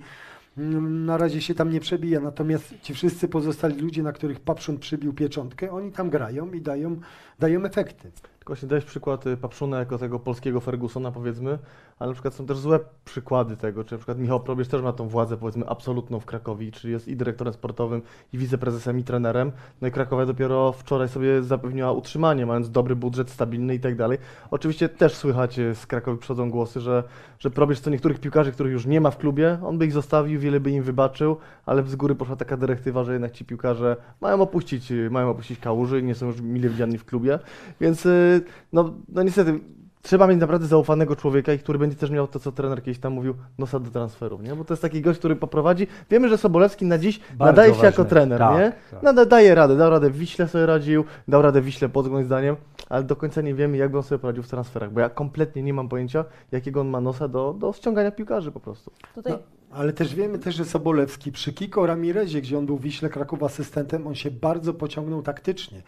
[0.57, 5.13] Na razie się tam nie przebija, natomiast ci wszyscy pozostali ludzie, na których Papszun przybił
[5.13, 6.99] pieczątkę, oni tam grają i dają,
[7.39, 8.11] dają efekty.
[8.39, 11.59] Tylko się dałeś przykład y, Papszuna jako tego polskiego Fergusona powiedzmy,
[11.99, 14.93] ale na przykład są też złe przykłady tego, czy na przykład Michał Probierz też ma
[14.93, 18.01] tą władzę powiedzmy absolutną w Krakowie, czyli jest i dyrektorem sportowym,
[18.33, 19.51] i wiceprezesem, i trenerem.
[19.81, 24.17] No i Krakowa dopiero wczoraj sobie zapewniła utrzymanie, mając dobry budżet, stabilny i tak dalej.
[24.51, 27.03] Oczywiście też słychać y, z Krakowi przychodzą głosy, że,
[27.39, 30.39] że Probierz co niektórych piłkarzy, których już nie ma w klubie, on by ich zostawił,
[30.39, 34.41] wiele by im wybaczył, ale z góry poszła taka dyrektywa, że jednak ci piłkarze mają
[34.41, 37.39] opuścić, y, mają opuścić kałuży nie są już mile widziani w klubie,
[37.81, 38.41] więc y,
[38.73, 39.59] no, no niestety
[40.03, 43.13] trzeba mieć naprawdę zaufanego człowieka i który będzie też miał to, co trener kiedyś tam
[43.13, 44.55] mówił, nosa do transferów, nie?
[44.55, 45.87] Bo to jest taki gość, który poprowadzi.
[46.09, 48.09] Wiemy, że Sobolewski na dziś Bardzo nadaje się jako ważne.
[48.09, 48.71] trener, Tak, nie?
[48.91, 49.03] tak.
[49.03, 52.25] Nada, daje radę, dał radę w Wiśle sobie radził, dał radę w Wiśle pod moim
[52.25, 52.55] zdaniem,
[52.89, 55.63] ale do końca nie wiemy, jak by on sobie poradził w transferach, bo ja kompletnie
[55.63, 58.91] nie mam pojęcia, jakiego on ma nosa do, do ściągania piłkarzy po prostu.
[59.15, 59.39] Tutaj No,
[59.71, 63.43] ale też wiemy też, że Sobolewski przy Kiko Ramirezie, gdzie on był w Wiśle Kraków
[63.43, 65.81] asystentem, on się bardzo pociągnął taktycznie.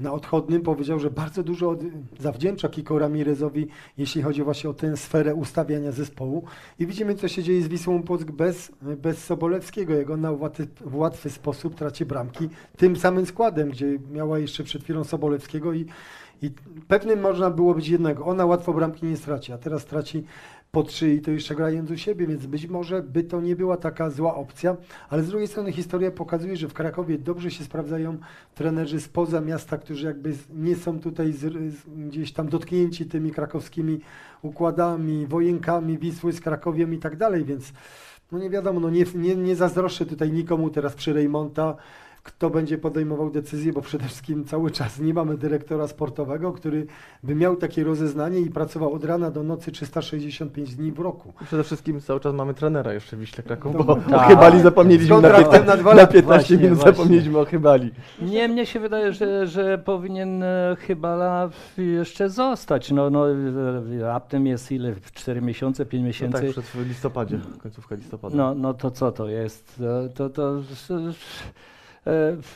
[0.00, 1.76] Na odchodnym powiedział, że bardzo dużo
[2.20, 6.44] zawdzięcza Kiko Ramirezowi, jeśli chodzi właśnie o tę sferę ustawiania zespołu.
[6.78, 10.14] I widzimy, co się dzieje z Wisłą Płock bez, bez Sobolewskiego.
[10.14, 14.82] On na łatwy, w łatwy sposób traci bramki tym samym składem, gdzie miała jeszcze przed
[14.82, 15.86] chwilą Sobolewskiego i,
[16.42, 16.50] i
[16.88, 18.24] pewnym można było być jednego.
[18.24, 20.24] Ona łatwo bramki nie straci, a teraz traci
[20.70, 23.76] po trzy i to jeszcze grając u siebie, więc być może by to nie była
[23.76, 24.76] taka zła opcja,
[25.08, 28.18] ale z drugiej strony historia pokazuje, że w Krakowie dobrze się sprawdzają
[28.54, 31.38] trenerzy spoza miasta, którzy jakby nie są tutaj z,
[31.74, 34.00] z, gdzieś tam dotknięci tymi krakowskimi
[34.42, 37.72] układami, wojenkami, Wisły z Krakowiem i tak dalej, więc
[38.32, 41.76] no nie wiadomo, no nie, nie, nie zazdroszczę tutaj nikomu teraz przy Rejmonta,
[42.22, 46.86] kto będzie podejmował decyzje, bo przede wszystkim cały czas nie mamy dyrektora sportowego, który
[47.22, 51.32] by miał takie rozeznanie i pracował od rana do nocy 365 dni w roku.
[51.46, 54.28] Przede wszystkim cały czas mamy trenera jeszcze w Wiśle Kraków, No bo bo- o tak.
[54.28, 56.12] Chybali zapomnieliśmy na, 15, na dwa na lata.
[56.12, 56.92] 15 Właśnie, minut właśnie.
[56.92, 57.90] zapomnieliśmy o Chybali.
[58.22, 62.90] Nie, mnie się wydaje, że, że powinien e, chyba jeszcze zostać.
[62.90, 63.34] No, no, e,
[64.00, 64.94] raptem jest ile?
[65.14, 66.42] 4 miesiące, 5 No miesięcy.
[66.42, 68.36] tak, przed w listopadzie, końcówka listopada.
[68.36, 69.82] No, no to co to jest?
[70.06, 70.62] E, To, to e,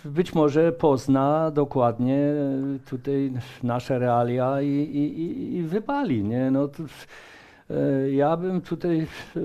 [0.05, 6.51] być może pozna dokładnie e, tutaj nasze realia i, i, i- wypali, nie?
[6.51, 6.83] No, to,
[7.71, 9.01] e, ja bym tutaj
[9.37, 9.41] e,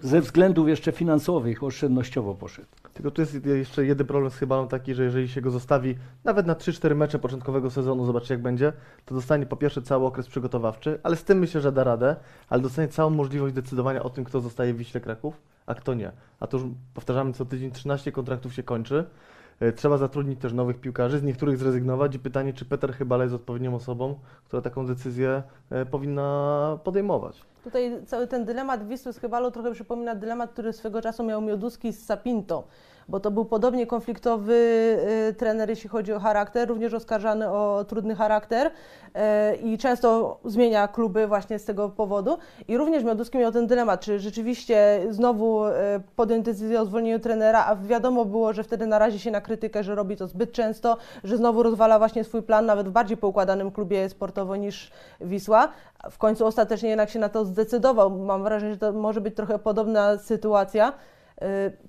[0.00, 2.68] ze względów jeszcze finansowych oszczędnościowo poszedł.
[2.94, 6.46] Tylko tu jest jeszcze jeden problem z Chybalą taki, że jeżeli się go zostawi nawet
[6.46, 8.72] na 3-4 mecze początkowego sezonu, zobaczcie jak będzie,
[9.04, 12.16] to dostanie po pierwsze cały okres przygotowawczy, ale z tym myślę, że da radę,
[12.48, 16.12] ale dostanie całą możliwość decydowania o tym, kto zostaje w Wiśle Kraków, a kto nie.
[16.40, 19.04] A to już powtarzamy co tydzień, 13 kontraktów się kończy.
[19.60, 23.34] E, Trzeba zatrudnić też nowych piłkarzy, z niektórych zrezygnować i pytanie, czy Peter Chybala jest
[23.36, 27.42] odpowiednią osobą, która taką decyzję e, powinna podejmować.
[27.64, 31.92] Tutaj cały ten dylemat Wisły z Chybalą trochę przypomina dylemat, który swego czasu miał Mioduski
[31.92, 32.66] z Sapinto,
[33.08, 34.54] bo to był podobnie konfliktowy
[35.28, 40.88] y, trener, jeśli chodzi o charakter, również oskarżany o trudny charakter y, i często zmienia
[40.88, 42.38] kluby właśnie z tego powodu.
[42.68, 45.72] I również Mioduski miał ten dylemat, czy rzeczywiście znowu y,
[46.16, 49.94] podjąć decyzję o zwolnieniu trenera, a wiadomo było, że wtedy narazi się na krytykę, że
[49.94, 54.08] robi to zbyt często, że znowu rozwala właśnie swój plan, nawet w bardziej poukładanym klubie
[54.08, 54.90] sportowo niż
[55.20, 55.68] Wisła.
[56.10, 58.10] W końcu ostatecznie jednak się na to zdecydował.
[58.10, 60.92] Mam wrażenie, że to może być trochę podobna sytuacja.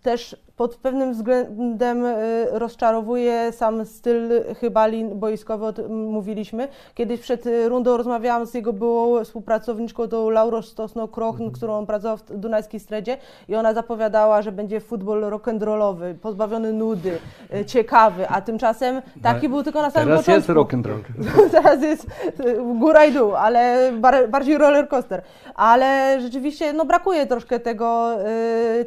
[0.01, 2.15] Też pod pewnym względem y,
[2.51, 6.67] rozczarowuje sam styl Chybali boiskowy, o tym mówiliśmy.
[6.93, 12.79] Kiedyś przed rundą rozmawiałam z jego byłą współpracowniczką, tą Laurą Stosno-Krochn, którą pracowała w Dunajskiej
[12.79, 13.17] Stredzie
[13.49, 17.17] i ona zapowiadała, że będzie futbol rock'n'rollowy, pozbawiony nudy,
[17.55, 20.53] y, ciekawy, a tymczasem taki był tylko na samym Teraz jest początku.
[20.53, 21.49] rock and roll.
[21.63, 22.05] Teraz jest
[22.39, 25.21] y, góra i dół, ale bar, bardziej roller coaster.
[25.55, 28.09] Ale rzeczywiście no, brakuje troszkę tego,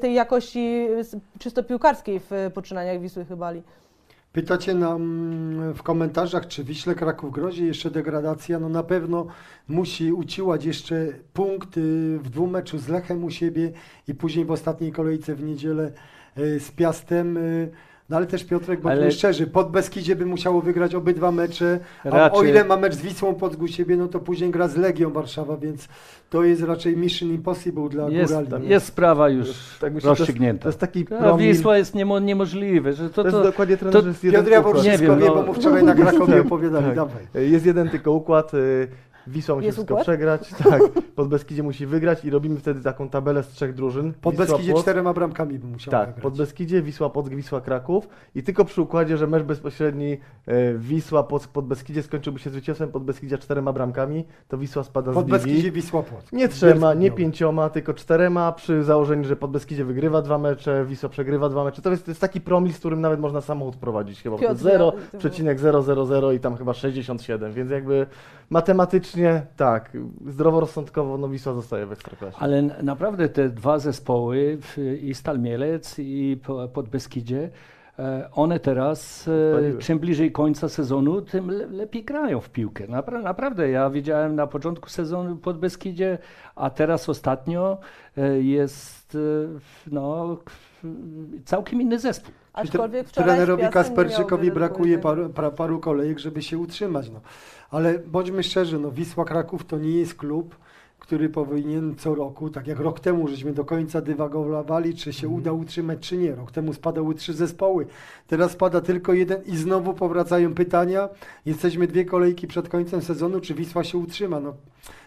[0.00, 1.16] tej jakości s-
[1.62, 3.62] piłkarskiej w y, poczynaniach Wisły Chybali.
[4.32, 5.02] Pytacie nam
[5.74, 8.58] w komentarzach, czy Wiśle Kraków grozi jeszcze degradacja?
[8.58, 9.26] No na pewno
[9.68, 13.72] musi uciłać jeszcze punkt y, w dwumeczu z Lechem u siebie
[14.08, 15.92] i później w ostatniej kolejce w niedzielę
[16.38, 17.38] y, z Piastem.
[18.10, 22.08] No ale też Piotrek, bądźmy Ale- szczerzy, pod Beskidzie by musiało wygrać obydwa mecze, a
[22.08, 25.10] o Raczej- ile ma mecz z Wisłą pod siebie, no to później gra z Legią
[25.10, 25.88] Warszawa, więc
[26.30, 28.50] to jest raczej mission impossible dla Jest, górali.
[28.50, 29.48] tam jest sprawa już
[29.80, 30.62] Tak myślę, to jest, rozstrzygnięta.
[30.62, 33.76] to jest taki A promil, Wisła jest niemo, niemożliwe, że to, to jest to, dokładnie
[33.76, 34.84] trener, że jest jeden Piotr Jawor układ.
[34.84, 35.34] Nie wszystko wiem, wie, no.
[35.34, 36.94] bo mu wczoraj na Krakowie Tak, opowiadali, tak.
[36.94, 37.22] dawaj.
[37.34, 38.54] Jest jeden tylko układ.
[38.54, 38.88] y,
[39.30, 40.04] Wisła musi Jest wszystko układ?
[40.06, 40.82] przegrać, tak.
[41.16, 44.12] Pod Beskidzie musi wygrać i robimy wtedy taką tabelę z trzech drużyn.
[44.20, 46.22] Pod Wisła Beskidzie Płock, czterema bramkami by musiał Tak, wygrać.
[46.22, 51.22] pod Beskidzie, Wisła Płock, Wisła Kraków i tylko przy układzie, że mecz bezpośredni e, Wisła
[51.22, 55.26] Płock pod Beskidzie skończyłby się zwycięstwem pod Beskidzia czterema bramkami, to Wisła spada Pod z
[55.28, 55.32] ligi.
[55.38, 56.32] Beskidzie Wisła Płock.
[56.32, 61.08] Nie trzema, nie pięcioma, tylko czterema, przy założeniu, że pod Beskidzie wygrywa dwa mecze, Wisła
[61.08, 61.82] przegrywa dwa mecze.
[61.82, 64.38] To jest, to jest taki promil, z którym nawet można samochód prowadzić chyba.
[64.38, 64.78] Piotr, ja-
[65.18, 68.06] 0,000 i tam chyba 67, więc jakby
[68.50, 69.19] matematycznie
[69.56, 72.36] tak, zdroworozsądkowo no Wisła zostaje w Ekstraklasie.
[72.38, 74.58] Ale naprawdę te dwa zespoły,
[75.02, 77.50] i Stal Mielec i po- pod Beskidzie,
[77.98, 79.78] e, one teraz, e, Odpaliły.
[79.78, 82.86] czym bliżej końca sezonu, tym le, lepiej grają w piłkę.
[82.88, 86.18] Napra naprawdę, ja widziałem na początku sezonu pod Beskidzie,
[86.56, 87.78] a teraz ostatnio
[88.16, 89.18] e, jest e,
[89.92, 90.36] no,
[91.44, 92.34] całkiem inny zespół.
[92.52, 97.10] Aczkolwiek wczoraj trenerowi Kasperczykowi brakuje paru, pra, paru kolejek, żeby się utrzymać.
[97.10, 97.20] No.
[97.70, 100.56] Ale bądźmy szczerzy, no, Wisła Kraków to nie jest klub,
[101.10, 105.52] który powinien co roku, tak jak rok temu, żeśmy do końca dywagowali, czy się uda
[105.52, 106.34] utrzymać, czy nie.
[106.34, 107.86] Rok temu spadały trzy zespoły,
[108.26, 111.08] teraz spada tylko jeden i znowu powracają pytania.
[111.46, 114.40] Jesteśmy dwie kolejki przed końcem sezonu, czy Wisła się utrzyma.
[114.40, 114.54] No,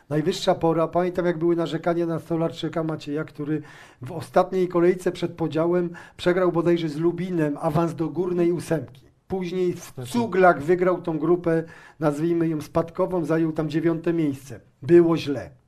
[0.09, 0.87] najwyższa pora.
[0.87, 3.61] Pamiętam, jak były narzekania na Stolarczyka Macieja, który
[4.01, 9.01] w ostatniej kolejce przed podziałem przegrał bodajże z Lubinem awans do górnej ósemki.
[9.27, 11.63] Później w Cuglak wygrał tą grupę,
[11.99, 14.59] nazwijmy ją spadkową, zajął tam dziewiąte miejsce.
[14.81, 15.62] Było źle.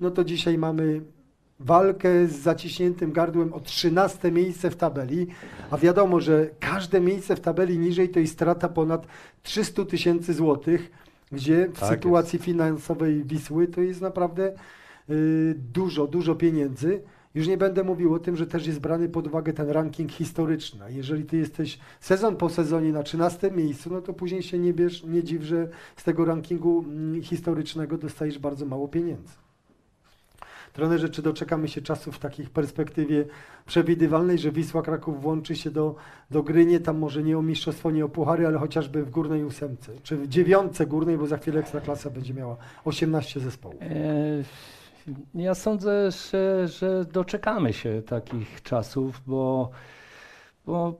[0.00, 1.00] No to dzisiaj mamy
[1.60, 5.26] walkę z zaciśniętym gardłem o 13 miejsce w tabeli,
[5.70, 9.06] a wiadomo, że każde miejsce w tabeli niżej to jest strata ponad
[9.42, 10.90] 300 tysięcy złotych,
[11.32, 14.52] gdzie w Tak sytuacji finansowej Wisły to jest naprawdę
[15.10, 17.02] y, dużo, dużo pieniędzy.
[17.34, 20.92] Już nie będę mówił o tym, że też jest brany pod uwagę ten ranking historyczny.
[20.92, 25.04] Jeżeli ty jesteś sezon po sezonie na 13 miejscu, no to później się nie, bierz,
[25.04, 29.47] nie dziw, że z tego rankingu mm, historycznego dostajesz bardzo mało pieniędzy.
[30.72, 33.24] Trenerze, czy doczekamy się czasów w takich perspektywie
[33.66, 35.94] przewidywalnej, że Wisła Kraków włączy się do,
[36.30, 39.44] do gry, nie tam może nie o mistrzostwo, nie o puchary, ale chociażby w górnej
[39.44, 43.82] ósemce, czy w dziewiątce górnej, bo za chwilę Ekstraklasa będzie miała 18 zespołów.
[43.82, 44.44] E,
[45.34, 49.70] Ja sądzę, że, że doczekamy się takich czasów, bo,
[50.68, 50.94] bo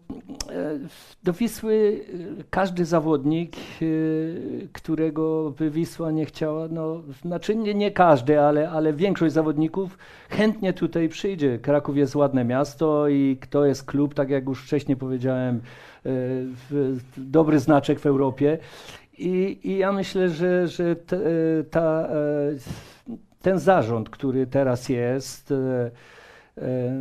[0.51, 0.79] e,
[1.25, 2.05] do Wisły
[2.41, 3.61] e, każdy zawodnik, e,
[4.73, 9.99] którego by Wisła nie chciała, no, znaczy nie, nie każdy, ale, ale większość zawodników
[10.31, 11.59] chętnie tutaj przyjdzie.
[11.59, 15.61] Kraków jest ładne miasto i to jest klub, tak jak już wcześniej powiedziałem,
[17.17, 18.59] dobry znaczek w Europie.
[19.19, 21.19] I, i ja myślę, że, że te,
[21.71, 22.09] ta,
[23.43, 25.55] ten zarząd, który teraz jest,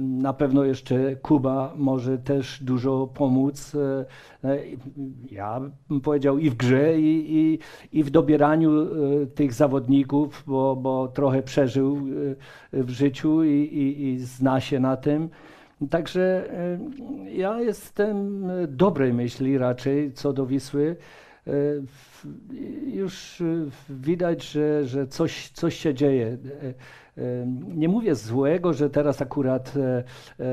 [0.02, 3.76] na pewno jeszcze Kuba może też dużo pomóc.
[3.76, 4.58] e, e,
[5.32, 7.60] Ja bym powiedział i w grze, i, i,
[8.00, 11.98] i w dobieraniu e, tych zawodników, bo, bo trochę przeżył
[12.74, 15.30] e, w życiu i, i, i zna się na tym.
[15.90, 16.80] Także e,
[17.32, 20.96] ja jestem e, dobrej myśli raczej co do Wisły.
[21.48, 21.52] E,
[22.86, 23.46] Już e,
[23.90, 26.38] widać, że, że coś, coś się dzieje.
[27.76, 30.04] Nie mówię złego, że teraz akurat e,
[30.40, 30.44] e,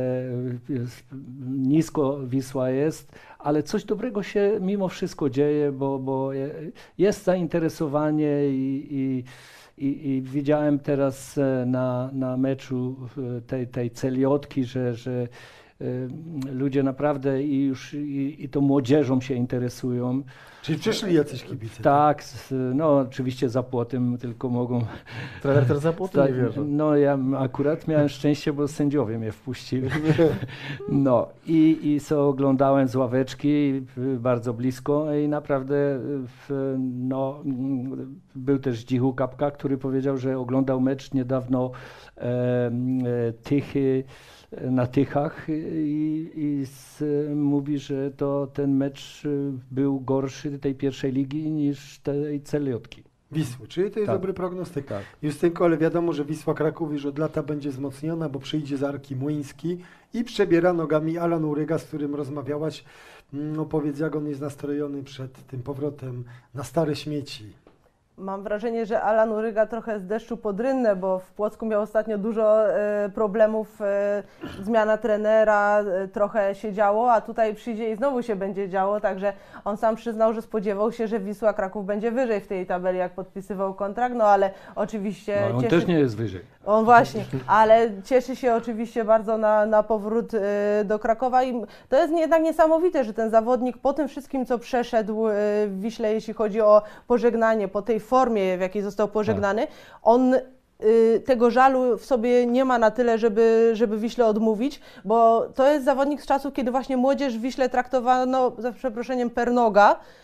[1.48, 6.54] nisko Wisła jest, ale coś dobrego się mimo wszystko dzieje, bo, bo je-
[6.98, 9.24] jest zainteresowanie i, i,
[9.86, 12.96] i, i widziałem teraz e, na, na meczu
[13.46, 15.28] tej, tej celiotki, że, że
[16.52, 20.22] ludzie naprawdę i już i, i to młodzieżą się interesują.
[20.62, 21.82] Czyli przyszli jacyś kibice.
[21.82, 24.84] Tak, z- no oczywiście za płotem tylko mogą.
[25.42, 26.60] Trener też za płotu Tak, nie wierzy.
[26.64, 29.88] no ja akurat miałem szczęście, bo sędziowie mnie wpuścili.
[30.88, 37.42] No i, i so oglądałem z ławeczki y, bardzo blisko i naprawdę y, w, no,
[38.34, 41.70] był też Zdzichu Kapka, który powiedział, że oglądał mecz niedawno
[42.16, 42.72] e, e,
[43.42, 44.04] Tychy
[44.52, 47.02] na Tychach i, i z,
[47.36, 53.02] mówi, że to ten mecz y, był gorszy tej pierwszej ligi niż tej celiotki.
[53.32, 54.16] Wisły, czyli to jest Tak.
[54.16, 54.86] dobry prognostyk.
[54.86, 55.02] Tak.
[55.22, 59.16] Justynko, ale wiadomo, że Wisła Kraków już od lata będzie wzmocniona, bo przyjdzie z Arki
[59.16, 59.78] Młyński
[60.14, 62.84] i przebiera nogami Alan Uryga, z którym rozmawiałaś.
[63.32, 67.44] No powiedz, jak on jest nastrojony przed tym powrotem na stare śmieci.
[68.18, 72.18] Mam wrażenie, że Alan Uryga trochę z deszczu pod rynnę, bo w Płocku miał ostatnio
[72.18, 74.22] dużo e, problemów, e,
[74.62, 79.32] zmiana trenera, e, trochę się działo, a tutaj przyjdzie i znowu się będzie działo, także
[79.64, 83.12] on sam przyznał, że spodziewał się, że Wisła Kraków będzie wyżej w tej tabeli, jak
[83.12, 85.76] podpisywał kontrakt, no ale oczywiście No, on cieszy...
[85.76, 86.40] też nie jest wyżej.
[86.66, 90.40] On właśnie, ale cieszy się oczywiście bardzo na, na powrót y,
[90.84, 95.28] do Krakowa i to jest jednak niesamowite, że ten zawodnik po tym wszystkim, co przeszedł
[95.28, 95.32] y,
[95.66, 99.66] w Wiśle, jeśli chodzi o pożegnanie, po tej formie, w jakiej został pożegnany,
[100.02, 105.46] on y, tego żalu w sobie nie ma na tyle, żeby, żeby Wiśle odmówić, bo
[105.54, 109.92] to jest zawodnik z czasów, kiedy właśnie młodzież w Wiśle traktowano, za przeproszeniem, per noga,
[109.92, 110.23] y,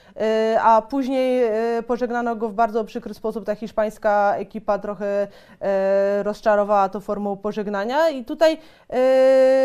[0.61, 1.45] a później
[1.79, 3.45] y, pożegnano go w bardzo przykry sposób.
[3.45, 8.59] Ta hiszpańska ekipa trochę y, rozczarowała to formą pożegnania i tutaj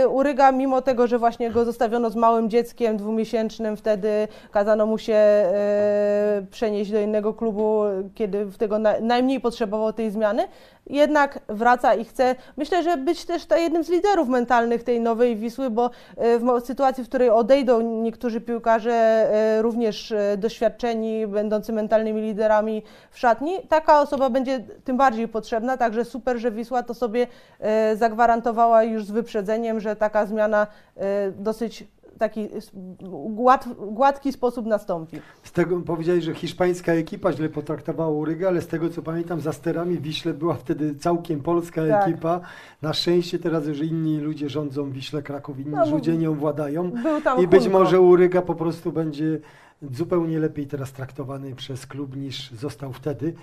[0.10, 5.18] Uryga, mimo tego, że właśnie go zostawiono z małym dzieckiem dwumiesięcznym, wtedy kazano mu się
[6.52, 7.84] przenieść do innego klubu,
[8.16, 10.48] kiedy w tego na, najmniej potrzebował tej zmiany,
[10.88, 15.70] jednak wraca i chce, myślę, że być też jednym z liderów mentalnych tej nowej Wisły,
[15.70, 15.90] bo
[16.36, 19.28] y, w sytuacji, w której odejdą niektórzy piłkarze,
[19.58, 25.78] y, również y, doświadczeni, będący mentalnymi liderami w szatni, taka osoba będzie tym bardziej potrzebna,
[25.78, 27.28] także super, że Wisła to sobie
[27.96, 30.68] zagwarantowała już z wyprzedzeniem, że taka zmiana
[31.38, 31.84] dosyć
[32.20, 32.48] taki
[33.30, 35.18] gład, gładki sposób nastąpi.
[35.44, 39.54] Z tego powiedziałeś, że hiszpańska ekipa źle potraktowała Urygę, ale z tego co pamiętam, za
[39.54, 42.08] sterami Wiśle była wtedy całkiem polska Tak.
[42.10, 42.42] ekipa.
[42.82, 46.92] Na szczęście teraz już inni ludzie rządzą Wiśle Kraków, inni No, ludzie nią władają.
[46.92, 47.80] Był tam I być Hunko.
[47.80, 49.40] może Uryga po prostu będzie
[49.92, 53.34] zupełnie lepiej teraz traktowany przez klub niż został wtedy.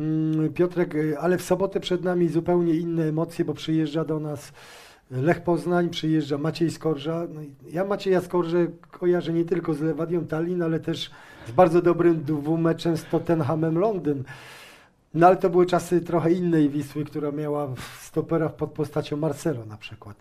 [0.00, 4.52] Mm, Piotrek, y, ale w sobotę przed nami zupełnie inne emocje, bo przyjeżdża do nas
[5.10, 7.26] Lech Poznań, przyjeżdża Maciej Skorża.
[7.34, 11.10] No i ja Macieja Skorżę kojarzę nie tylko z Lewadią Tallinn, ale też
[11.48, 14.24] z bardzo dobrym dwumeczem z Tottenhamem Londyn.
[15.14, 17.68] No ale to były czasy trochę innej Wisły, która miała
[18.00, 20.16] stopera pod postacią Marcelo na przykład.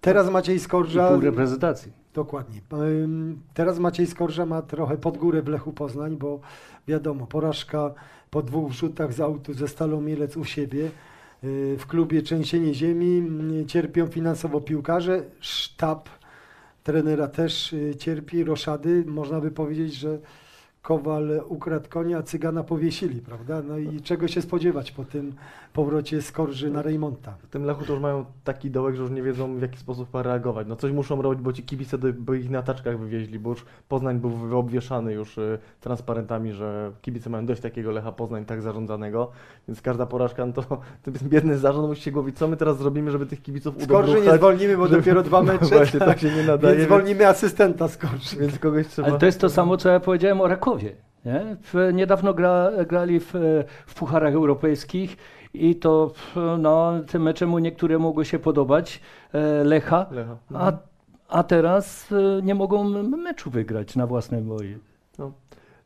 [0.00, 1.08] Teraz Maciej I Skorża...
[1.08, 1.92] pół reprezentacji.
[2.14, 2.60] Dokładnie.
[3.54, 6.40] Teraz Maciej Skorża ma trochę pod górę w Lechu Poznań, bo
[6.88, 7.94] wiadomo, porażka
[8.30, 10.90] po dwóch wrzutach z autu ze Stalą Mielec u siebie.
[11.42, 13.22] Yy, W klubie trzęsienie ziemi,
[13.52, 16.08] yy, cierpią finansowo piłkarze, sztab
[16.82, 19.04] trenera też yy, cierpi, roszady.
[19.06, 20.18] Można by powiedzieć, że
[20.82, 23.62] Kowal ukradł konia, a Cygana powiesili, prawda?
[23.68, 25.32] No i czego się spodziewać po tym
[25.72, 27.34] powrocie Skorży na Rejmonta?
[27.42, 30.14] W tym Lechu to już mają taki dołek, że już nie wiedzą w jaki sposób
[30.14, 30.66] ma reagować.
[30.66, 34.18] No coś muszą robić, bo ci kibice by ich na taczkach wywieźli, bo już Poznań
[34.18, 39.30] był wyobwieszany już y, transparentami, że kibice mają dość takiego Lecha Poznań tak zarządzanego,
[39.68, 40.62] więc każda porażka, no to
[41.02, 44.16] ten biedny zarząd musi się głowić, co my teraz zrobimy, żeby tych kibiców Skorży nie
[44.16, 45.66] udobruchać, zwolnimy, bo żeby- dopiero dwa No mecze.
[45.66, 48.16] Właśnie, tak się nie nadaje, Więc zwolnimy asystenta Skorży.
[48.16, 49.08] więc, więc kogoś trzeba...
[49.08, 50.77] Ale to jest to samo, co ja powiedziałem o Rakowie.
[51.24, 51.56] Nie?
[51.62, 53.32] W, niedawno gra, grali w,
[53.86, 55.16] w pucharach europejskich
[55.54, 56.12] i to
[56.58, 59.00] no, te mecze mu niektóre mogły się podobać,
[59.32, 60.36] e, Lecha, Lecha.
[60.54, 60.72] a,
[61.28, 64.78] a teraz e, nie mogą meczu wygrać na własne boje.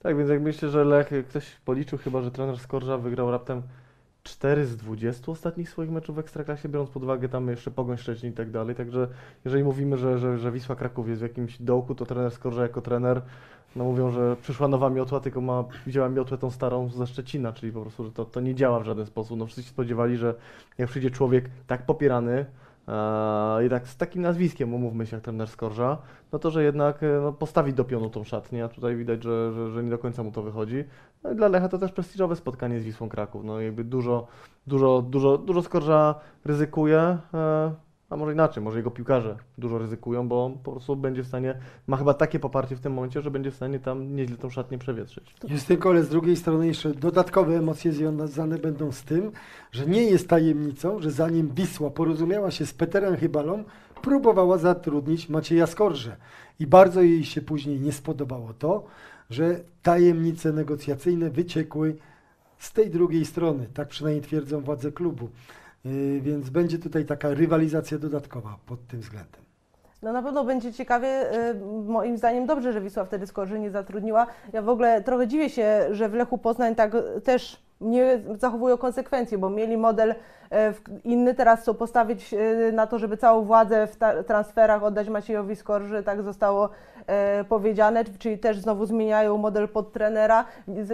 [0.03, 3.63] Tak, więc jak myślę, że Lech, ktoś policzył chyba, że trener Skorża wygrał raptem
[4.23, 8.31] 4 z 20 ostatnich swoich meczów w Ekstraklasie, biorąc pod uwagę tam jeszcze Pogoń Szczecin
[8.31, 9.09] i tak dalej, także
[9.45, 12.81] jeżeli mówimy, że, że, że Wisła Kraków jest w jakimś dołku, to trener Skorża jako
[12.81, 13.23] trener,
[13.77, 17.73] no mówią, że przyszła nowa miotła, tylko ma, wzięła miotłę tą starą ze Szczecina, czyli
[17.73, 20.35] po prostu, że to, to nie działa w żaden sposób, no wszyscy się spodziewali, że
[20.79, 22.47] jak przyjdzie człowiek tak popierany,
[22.89, 25.99] e, i tak z takim nazwiskiem, umówmy się, jak trener Skorża,
[26.33, 29.53] no to, że jednak e, no, postawi do pionu tą szatnię, a tutaj widać, że,
[29.53, 30.85] że, że nie do końca mu to wychodzi.
[31.25, 33.45] No i dla Lecha to też prestiżowe spotkanie z Wisłą Kraków.
[33.45, 34.27] No jakby dużo,
[34.67, 36.15] dużo, dużo, dużo Skorża
[36.45, 37.73] ryzykuje, e,
[38.13, 41.59] a może inaczej, może jego piłkarze dużo ryzykują, bo on po prostu będzie w stanie,
[41.87, 44.79] ma chyba takie poparcie w tym momencie, że będzie w stanie tam nieźle tą szatnię
[44.79, 45.35] przewietrzyć.
[45.49, 49.33] Justynko, ale z drugiej strony jeszcze dodatkowe emocje związane będą z tym,
[49.73, 53.65] że nie jest tajemnicą, że zanim Wisła porozumiała się z Peterem Chybalą,
[54.03, 56.17] próbowała zatrudnić Macieja Skorżę.
[56.61, 58.85] I bardzo jej się później nie spodobało to,
[59.31, 61.97] że tajemnice negocjacyjne wyciekły
[62.59, 63.67] z tej drugiej strony.
[63.75, 65.29] Tak przynajmniej twierdzą władze klubu.
[65.85, 69.43] Yy, Więc będzie tutaj taka rywalizacja dodatkowa pod tym względem.
[70.03, 71.55] No na pewno będzie ciekawie, y,
[71.87, 74.27] moim zdaniem dobrze, że Wisła wtedy Skorzy nie zatrudniła.
[74.53, 76.93] Ja w ogóle trochę dziwię się, że w Lechu Poznań tak
[77.25, 80.15] też nie zachowują konsekwencji, bo mieli model
[81.05, 86.03] inny teraz chcą postawić e, na to, żeby całą władzę w transferach oddać Maciejowi Skorży,
[86.03, 86.69] tak zostało
[87.07, 90.45] e, powiedziane, czyli też znowu zmieniają model pod trenera,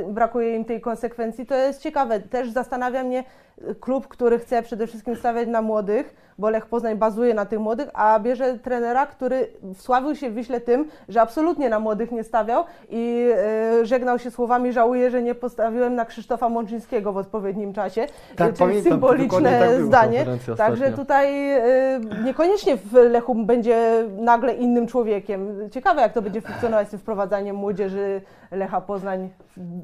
[0.08, 1.46] brakuje im tej konsekwencji.
[1.46, 2.20] To jest ciekawe.
[2.20, 3.24] Też zastanawia mnie
[3.68, 7.58] e, klub, który chce przede wszystkim stawiać na młodych, bo Lech Poznań bazuje na tych
[7.58, 12.24] młodych, a bierze trenera, który wsławił się w Wiśle tym, że absolutnie na młodych nie
[12.24, 17.72] stawiał i e, żegnał się słowami, żałuję, że nie postawiłem na Krzysztofa Mączyńskiego w odpowiednim
[17.72, 18.06] czasie.
[18.36, 20.26] Tak, E, czyli pamiętam, symboliczne tak zdanie.
[20.56, 25.70] Także tutaj e, niekoniecznie w Lechu będzie nagle innym człowiekiem.
[25.70, 28.20] Ciekawe, jak to będzie funkcjonować z tym wprowadzaniem młodzieży
[28.50, 29.30] Lecha Poznań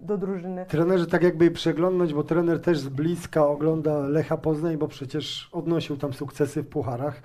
[0.03, 0.67] do drużyny.
[0.69, 5.97] Trenerzy tak jakby przeglądnąć, bo trener też z bliska ogląda Lecha Poznań, bo przecież odnosił
[5.97, 7.23] tam sukcesy w pucharach.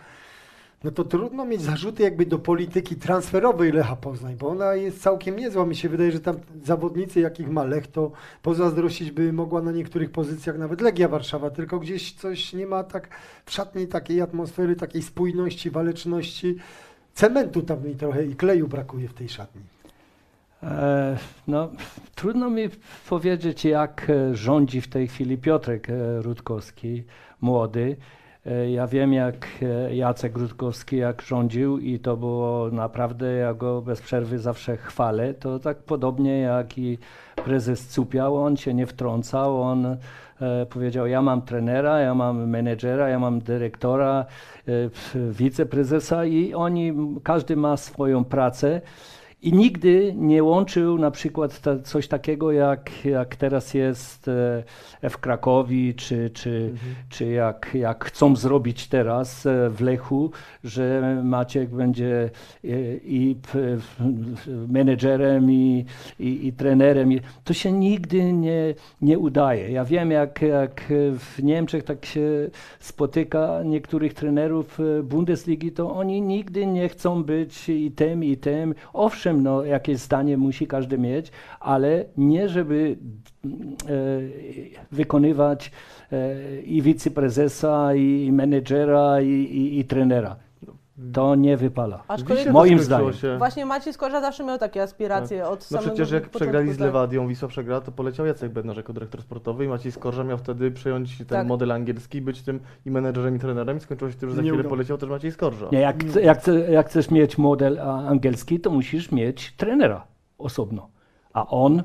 [0.83, 5.35] No to trudno mieć zarzuty jakby do polityki transferowej Lecha Poznań, bo ona jest całkiem
[5.35, 5.65] niezła.
[5.65, 8.11] Mi się wydaje, że tam zawodnicy, jakich ma Lech, to
[8.41, 13.09] pozazdrościć by mogła na niektórych pozycjach nawet Legia Warszawa, tylko gdzieś coś nie ma tak
[13.45, 16.55] w szatni takiej atmosfery, takiej spójności, waleczności.
[17.13, 19.61] Cementu tam mi trochę i kleju brakuje w tej szatni.
[20.63, 21.17] E,
[21.47, 21.69] No,
[22.15, 22.69] trudno mi
[23.09, 27.03] powiedzieć, jak e, rządzi w tej chwili Piotrek e, Rutkowski,
[27.41, 27.97] młody.
[28.49, 33.81] E, Ja wiem, jak e, Jacek Rutkowski jak rządził i to było naprawdę, ja go
[33.81, 35.33] bez przerwy zawsze chwalę.
[35.33, 36.97] To tak podobnie jak i
[37.45, 39.97] prezes Cupiał, on się nie wtrącał, on e,
[40.69, 44.25] powiedział, ja mam trenera, ja mam menedżera, ja mam dyrektora,
[45.31, 46.93] wiceprezesa i oni,
[47.23, 48.81] każdy ma swoją pracę.
[49.41, 55.17] I nigdy nie łączył na przykład ta, coś takiego, jak, jak teraz jest e, w
[55.17, 56.73] Krakowi, czy, czy,
[57.09, 60.31] czy jak, jak chcą zrobić teraz e, w Lechu,
[60.63, 62.29] że Maciek będzie
[62.63, 62.67] e,
[63.03, 65.85] i w- menedżerem, i,
[66.19, 67.11] i, i trenerem.
[67.13, 69.71] I To się nigdy nie, nie udaje.
[69.71, 70.83] Ja wiem, jak, jak
[71.19, 77.69] w Niemczech tak się spotyka niektórych trenerów e, Bundesligi, to oni nigdy nie chcą być
[77.69, 78.75] i tym, i tym.
[78.93, 82.97] Owszem, no, jakieś zdanie musi każdy mieć, ale nie żeby
[83.45, 83.47] e,
[84.91, 85.71] wykonywać
[86.11, 90.35] e, i wiceprezesa, i menedżera, i, i, i trenera.
[91.13, 92.03] To nie wypala.
[92.07, 93.13] Aczkolwiek Moim zdaniem.
[93.13, 93.37] Się...
[93.37, 96.85] właśnie Maciej Skorża zawsze miał takie aspiracje od No samego przecież jak przegrali z tak.
[96.85, 100.71] Lewadią, Wisła przegrała, to poleciał Jacek Bednarz jako dyrektor sportowy i Maciej Skorża miał wtedy
[100.71, 101.47] przejąć ten Tak.
[101.47, 104.47] model angielski, być tym i menedżerem i trenerem i skończyło się tym, że za Nie
[104.49, 104.69] chwilę udało.
[104.75, 105.67] poleciał też Maciej Skorża.
[105.71, 110.05] Nie, jak, chce- jak, jak chcesz mieć model angielski, to musisz mieć trenera
[110.37, 110.89] osobno,
[111.33, 111.83] a on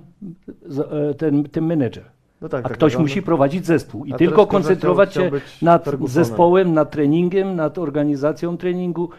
[0.90, 2.04] e, ten, ten menedżer.
[2.40, 3.26] No tak, A tak, ktoś no, musi no.
[3.26, 8.56] prowadzić zespół i A tylko koncentrować chciał- się chciał nad zespołem, nad treningiem, nad organizacją
[8.56, 9.10] treningu,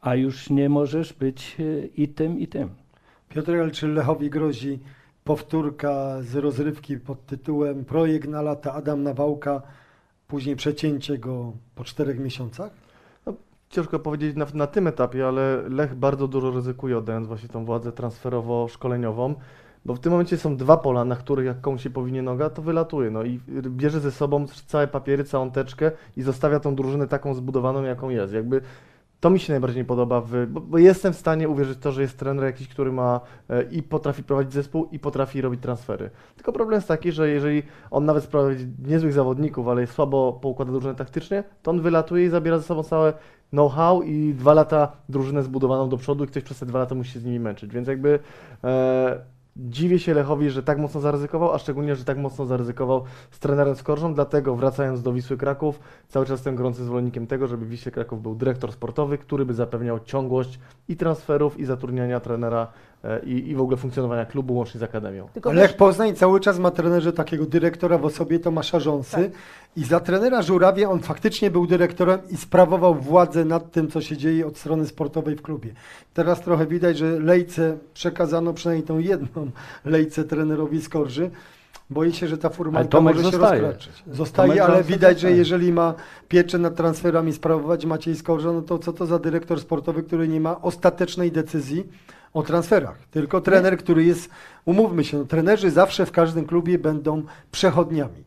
[0.00, 2.68] a już nie możesz być e, i tym, i tym.
[3.28, 4.78] Piotr, ale czy Lechowi grozi
[5.24, 9.62] powtórka z rozrywki pod tytułem Projekt na lata Adam Nawałka,
[10.28, 12.70] później przecięcie go po czterech miesiącach?
[13.70, 17.92] Ciężko powiedzieć na, na tym etapie, ale Lech bardzo dużo ryzykuje oddając właśnie tą władzę
[17.92, 19.34] transferowo-szkoleniową,
[19.84, 22.62] bo w tym momencie są dwa pola, na których jak komuś się powinie noga, to
[22.62, 23.10] wylatuje.
[23.10, 27.82] No i bierze ze sobą całe papiery, całą teczkę i zostawia tą drużynę taką zbudowaną,
[27.82, 28.32] jaką jest.
[28.32, 28.60] Jakby
[29.22, 31.92] to mi się najbardziej nie podoba, w, bo, bo jestem w stanie uwierzyć w to,
[31.92, 33.20] że jest trener jakiś, który ma
[33.50, 36.10] e, i potrafi prowadzić zespół i potrafi robić transfery.
[36.36, 40.72] Tylko problem jest taki, że jeżeli on nawet sprowadzi niezłych zawodników, ale jest słabo poukłada
[40.72, 43.12] drużynę taktycznie, to on wylatuje i zabiera ze sobą całe
[43.50, 47.10] know-how i dwa lata drużynę zbudowaną do przodu i ktoś przez te dwa lata musi
[47.12, 47.72] się z nimi męczyć.
[47.72, 48.18] Więc jakby
[48.64, 49.20] e,
[49.56, 53.76] dziwię się Lechowi, że tak mocno zaryzykował, a szczególnie, że tak mocno zaryzykował z trenerem
[53.76, 57.92] Skorżą, dlatego wracając do Wisły Kraków, cały czas jestem gorącym zwolennikiem tego, żeby w Wiśle
[57.92, 62.72] Kraków był dyrektor sportowy, który by zapewniał ciągłość i transferów, i zatrudniania trenera
[63.24, 65.28] i, i w ogóle funkcjonowania klubu łącznie z akademią.
[65.32, 69.30] Tylko Lech wiesz, Poznań cały czas ma trenerze takiego dyrektora w osobie Tomasza Rząsy Tak.
[69.76, 74.16] i za trenera Żurawia on faktycznie był dyrektorem i sprawował władzę nad tym, co się
[74.16, 75.72] dzieje od strony sportowej w klubie.
[76.14, 79.50] Teraz trochę widać, że Lejce przekazano przynajmniej tą jedną
[79.84, 81.30] Lejce trenerowi Skorży.
[81.90, 83.60] Boję się, że ta Ale furmanka może się zostaje.
[83.62, 84.02] rozkraczyć.
[84.12, 85.36] Zostaje, Tomek ale widać, że zostaje.
[85.36, 85.94] jeżeli ma
[86.28, 90.40] pieczę nad transferami sprawować Maciej Skorża, no to co to za dyrektor sportowy, który nie
[90.40, 91.88] ma ostatecznej decyzji
[92.34, 92.98] o transferach.
[93.10, 94.30] Tylko trener, który jest,
[94.64, 98.24] umówmy się, no, trenerzy zawsze w każdym klubie będą przechodniami.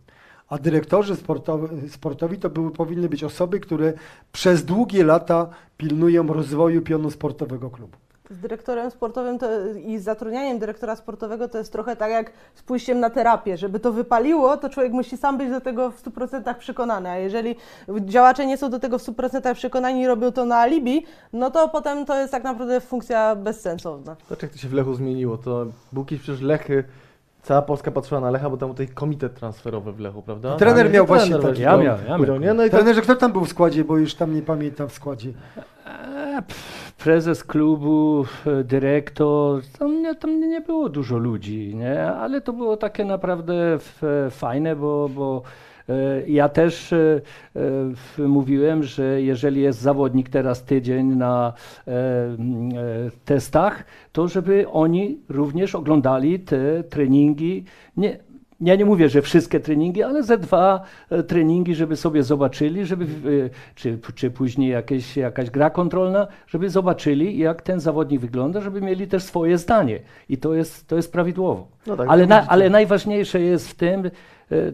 [0.49, 3.93] A dyrektorzy sportowi, sportowi to były, powinny być osoby, które
[4.31, 7.97] przez długie lata pilnują rozwoju pionu sportowego klubu.
[8.29, 9.47] Z dyrektorem sportowym to,
[9.85, 13.57] i zatrudnianiem dyrektora sportowego to jest trochę tak jak z pójściem na terapię.
[13.57, 17.09] Żeby to wypaliło, to człowiek musi sam być do tego w 100% przekonany.
[17.09, 17.55] A jeżeli
[17.99, 21.69] działacze nie są do tego w 100% przekonani i robią to na alibi, no to
[21.69, 24.15] potem to jest tak naprawdę funkcja bezsensowna.
[24.29, 26.83] Zobacz jak to się w Lechu zmieniło, to był kiedyś przecież Lechy
[27.45, 30.55] cała Polska patrzyła na Lecha, bo tam był tutaj komitet transferowy w Lechu, prawda?
[30.55, 31.61] I trener A, miał właśnie trener taki.
[31.61, 32.39] Ja miał, ja miał.
[32.39, 32.53] nie?
[32.53, 34.93] No i tak, Trenerze, kto tam był w składzie, bo już tam nie pamiętam w
[34.93, 35.29] składzie.
[35.85, 42.11] E, pff, Prezes klubu, e, dyrektor, tam nie, tam nie było dużo ludzi, nie?
[42.11, 45.64] ale to było takie naprawdę f, fajne, bo, bo e,
[46.27, 47.21] ja też e,
[48.19, 51.53] e, mówiłem, że jeżeli jest zawodnik teraz tydzień na
[51.87, 52.35] e, e,
[53.25, 57.63] testach, to żeby oni również oglądali te treningi.
[57.97, 58.19] Nie,
[58.61, 63.05] ja nie mówię, że wszystkie treningi, ale ze dwa e, treningi, żeby sobie zobaczyli, żeby,
[63.05, 68.81] e, czy, czy później jakieś, jakaś gra kontrolna, żeby zobaczyli, jak ten zawodnik wygląda, żeby
[68.81, 69.99] mieli też swoje zdanie.
[70.29, 71.67] I to jest, to jest prawidłowo.
[71.87, 74.11] No tak, ale, na, ale najważniejsze jest w tym e,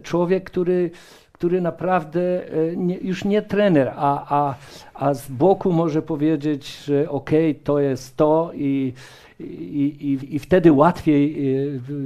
[0.03, 0.91] człowiek, który,
[1.31, 2.21] który naprawdę
[2.53, 4.55] e, nie, już nie trener, a, a,
[4.93, 8.93] a z boku może powiedzieć, że okej, to jest to i,
[9.39, 11.55] i, i, i wtedy łatwiej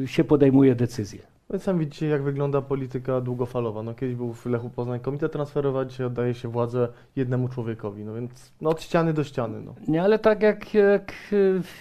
[0.04, 1.35] e, się podejmuje decyzję.
[1.50, 3.84] Więc sam widzicie, jak wygląda polityka długofalowa.
[3.84, 8.06] No, kiedyś był w Lechu Poznań komitet transferowy, a dzisiaj oddaje się władzę jednemu człowiekowi.
[8.06, 9.62] No więc no, od ściany do ściany.
[9.62, 9.76] No.
[9.88, 11.14] Nie, ale tak jak, jak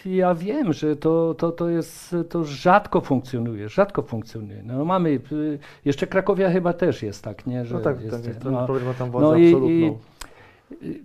[0.06, 4.62] e, ja wiem, że to, to, to jest, to rzadko funkcjonuje, rzadko funkcjonuje.
[4.62, 7.64] No mamy, e, jeszcze Krakowia chyba też jest tak, nie?
[7.64, 9.98] Że No tak, jest, tak jest, no, ten problem ma tam władzę no absolutną.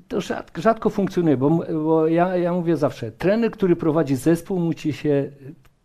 [0.07, 0.22] To
[0.55, 5.32] rzadko, funkcjonuje, bo, bo ja, ja mówię zawsze, trener, który prowadzi zespół, musi się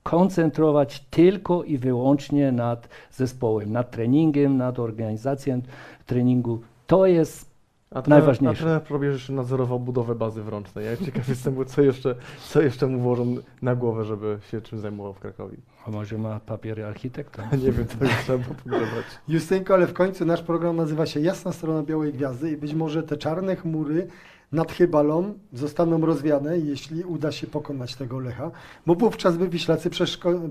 [0.05, 5.61] koncentrować tylko i wyłącznie nad zespołem, nad treningiem, nad organizacją
[6.07, 6.61] treningu.
[6.87, 7.51] To jest
[7.91, 8.63] A trener, najważniejsze.
[8.63, 10.87] A trener probierz jeszcze nadzorował budowę bazy wrącznej.
[10.87, 12.15] Ja ciekaw jestem, co jeszcze,
[12.49, 15.57] co jeszcze mu włożą na głowę, żeby się czym zajmował w Krakowie.
[15.87, 17.43] a może ma papiery architekta.
[17.65, 19.05] Nie wiem, to już trzeba pogrzebać.
[19.29, 23.03] Justynko, ale w końcu nasz program nazywa się Jasna Strona Białej Gwiazdy i być może
[23.03, 24.09] te czarne chmury
[24.55, 28.51] nad Chybalą zostaną rozwiane, jeśli uda się pokonać tego Lecha,
[28.87, 29.91] bo wówczas by Wiślacy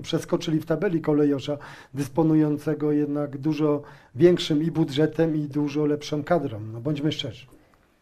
[0.02, 1.58] przeskoczyli w tabeli kolejosza,
[1.94, 3.82] dysponującego jednak dużo
[4.14, 6.60] większym i budżetem, i dużo lepszą kadrą.
[6.72, 7.46] No bądźmy szczerzy.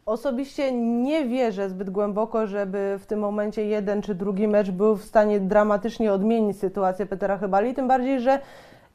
[0.06, 5.04] Osobiście nie wierzę zbyt głęboko, żeby w tym momencie jeden czy drugi mecz był w
[5.04, 8.40] stanie dramatycznie odmienić sytuację Petera Chybali, tym bardziej, że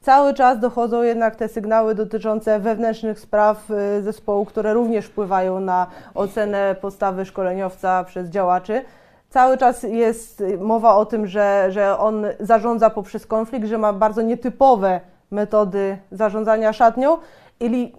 [0.00, 5.86] cały czas dochodzą jednak te sygnały dotyczące wewnętrznych spraw y, zespołu, które również wpływają na
[6.14, 8.84] ocenę postawy szkoleniowca przez działaczy.
[9.30, 13.92] Cały czas jest y, mowa o tym, że, że on zarządza poprzez konflikt, że ma
[13.92, 17.18] bardzo nietypowe metody zarządzania szatnią.
[17.60, 17.92] I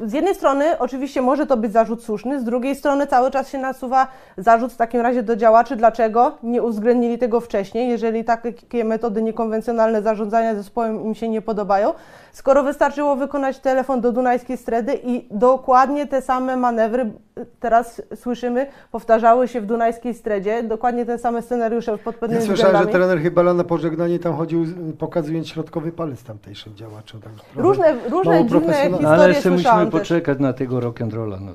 [0.00, 3.58] z jednej strony oczywiście może to być zarzut słuszny, z drugiej strony cały czas się
[3.58, 4.06] nasuwa
[4.38, 10.02] zarzut w takim razie do działaczy, dlaczego nie uwzględnili tego wcześniej, jeżeli takie metody niekonwencjonalne
[10.02, 11.94] zarządzania zespołem im się nie podobają,
[12.34, 17.12] skoro wystarczyło wykonać telefon do Dunajskiej Stredy i dokładnie te same manewry,
[17.60, 22.76] teraz słyszymy, powtarzały się w Dunajskiej Stredzie, dokładnie te same scenariusze pod Ja pewnymi słyszałem,
[22.76, 23.06] że względami.
[23.06, 24.66] trener Chybala na pożegnanie tam chodził,
[24.98, 27.20] pokazując środkowy palec tamtejszym działaczom.
[27.20, 29.90] Tam Różne, różne dziwne historie ale jeszcze musimy też.
[29.90, 31.38] poczekać na tego rock'n'rolla.
[31.40, 31.52] No.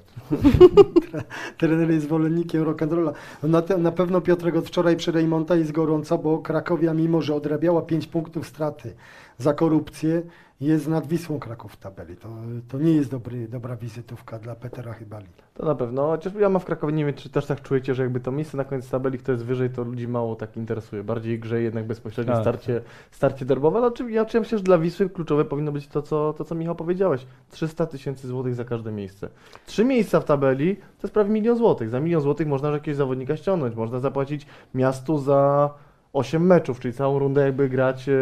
[1.57, 3.11] Trener jest zwolennikiem rock'n'rolla.
[3.43, 7.35] Na, te, na pewno Piotrek od wczoraj przy Rejmonta jest gorąco, bo Krakowia, mimo że
[7.35, 8.93] odrabiała 5 punktów straty
[9.37, 10.21] za korupcję,
[10.61, 12.17] jest nad Wisłą Kraków w tabeli.
[12.17, 12.29] To,
[12.67, 15.25] to nie jest dobry, dobra wizytówka dla Petera Chybali.
[15.53, 18.03] To na pewno, chociaż ja mam w Krakowie, nie wiem, czy też tak czujecie, że
[18.03, 21.03] jakby to miejsce na koniec tabeli, kto jest wyżej, to ludzi mało tak interesuje.
[21.03, 22.41] Bardziej grze jednak bezpośrednie Tak.
[22.41, 22.81] starcie,
[23.11, 26.45] starcie derbowe, ale oczywiście, ja myślę, że dla Wisły kluczowe powinno być to, co, to,
[26.45, 27.25] co Michał powiedziałeś.
[27.51, 29.29] 300 tysięcy złotych za każde miejsce.
[29.65, 31.89] Trzy miejsca w tabeli to jest prawie milion złotych.
[31.89, 35.69] Za milion złotych można jakiegoś zawodnika ściągnąć, można zapłacić miastu za
[36.13, 38.13] 8 meczów, czyli całą rundę jakby grać e,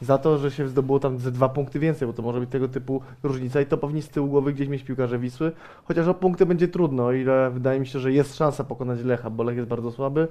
[0.00, 2.68] za to, że się zdobyło tam ze dwa punkty więcej, bo to może być tego
[2.68, 5.52] typu różnica i to powinni z tyłu głowy gdzieś mieć piłkarze Wisły,
[5.84, 9.42] chociaż o punkty będzie trudno, ile wydaje mi się, że jest szansa pokonać Lecha, bo
[9.42, 10.28] Lech jest bardzo słaby,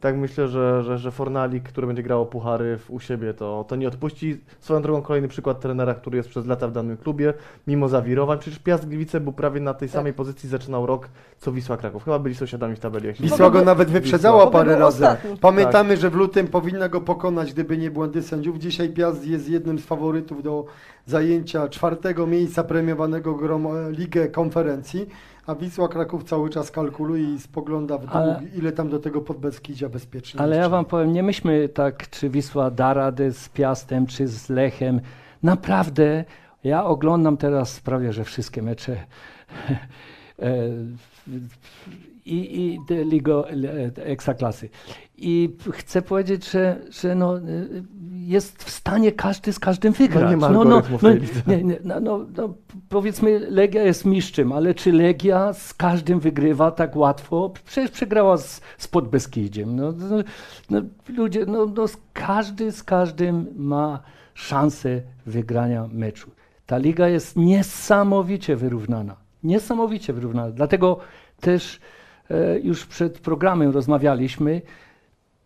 [0.00, 3.64] tak myślę, że, że, że Fornalik, który będzie grał o puchary w, u siebie, to,
[3.68, 4.40] to nie odpuści.
[4.60, 7.34] Swoją drogą kolejny przykład trenera, który jest przez lata w danym klubie,
[7.66, 9.94] mimo zawirowań, przecież Piast Gliwice był prawie na tej Tak.
[9.94, 13.06] samej pozycji, zaczynał rok, co Wisła Kraków, chyba byli sąsiadami w tabeli.
[13.06, 14.84] Jak się Wisła go nawet wyprzedzała Bo parę razy.
[14.84, 15.36] ostatni.
[15.40, 18.58] Pamiętamy, że w lutym powinna go pokonać, gdyby nie błędy sędziów.
[18.58, 20.64] Dzisiaj Piast jest jednym z faworytów do
[21.06, 25.06] zajęcia czwartego miejsca premiowanego grom Ligę Konferencji,
[25.46, 29.20] a Wisła Kraków cały czas kalkuluje i spogląda w dół, Ale- ile tam do tego
[29.20, 34.06] Podbeskidzia bezpiecznie Ale ja wam powiem, nie myślmy tak, czy Wisła da radę z Piastem,
[34.06, 35.00] czy z Lechem.
[35.42, 36.24] Naprawdę,
[36.64, 38.96] ja oglądam teraz prawie, że wszystkie mecze
[40.38, 40.68] e,
[42.26, 43.48] i, i Ligo
[43.96, 44.68] Ekstraklasy.
[45.16, 47.42] I chcę powiedzieć, że, że no, e,
[48.12, 50.30] jest w stanie każdy z każdym wygrać.
[50.30, 51.42] nie ma no, no, no, lidze.
[51.46, 52.54] nie, nie, no, no, no,
[52.88, 57.52] powiedzmy, Legia jest mistrzem, ale czy Legia z każdym wygrywa tak łatwo?
[57.64, 59.76] Przecież przegrała z, z Podbeskidziem.
[59.76, 60.16] No, no,
[60.70, 60.80] no,
[61.16, 64.02] ludzie, no, no, każdy z każdym ma
[64.34, 66.30] szansę wygrania meczu.
[66.66, 69.16] Ta liga jest niesamowicie wyrównana.
[69.42, 70.50] Niesamowicie wyrównana.
[70.50, 70.98] Dlatego
[71.40, 71.80] też
[72.30, 74.62] e, już przed programem rozmawialiśmy.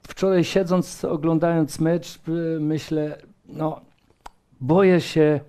[0.09, 2.31] Wczoraj siedząc, oglądając mecz, e,
[2.61, 3.81] myślę, no,
[4.61, 5.41] boję się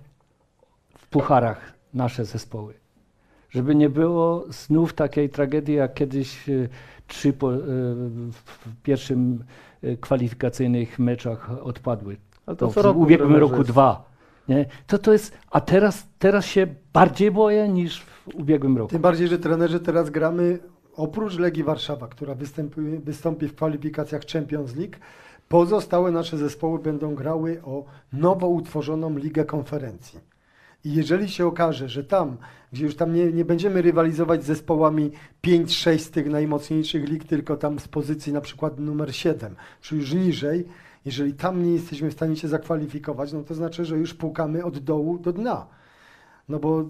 [0.98, 2.74] w pucharach nasze zespoły.
[3.50, 6.68] Żeby nie było znów takiej tragedii, jak kiedyś e,
[7.08, 7.58] trzy po, e,
[8.32, 9.44] w pierwszym
[10.02, 12.18] kwalifikacyjnych meczach odpadły.
[12.46, 14.10] Ale To to w roku ubiegłym roku jest- dwa.
[14.48, 14.66] Nie?
[14.88, 18.90] To, to jest, a teraz, teraz się bardziej boję niż w ubiegłym roku.
[18.92, 20.60] Tym bardziej, że trenerzy teraz gramy
[21.00, 22.36] oprócz Legii Warszawa, która
[23.04, 24.96] wystąpi w kwalifikacjach Champions League,
[25.50, 30.20] pozostałe nasze zespoły będą grały o nowo utworzoną Ligę Konferencji.
[30.86, 32.38] I jeżeli się okaże, że tam,
[32.74, 35.12] gdzie już tam nie, nie będziemy rywalizować z zespołami
[35.44, 40.14] 5-6 z tych najmocniejszych lig, tylko tam z pozycji na przykład numer 7, czy już
[40.14, 40.66] niżej,
[41.06, 44.80] jeżeli tam nie jesteśmy w stanie się zakwalifikować, no to znaczy, że już pukamy od
[44.80, 45.68] dołu do dna.
[46.50, 46.90] No bo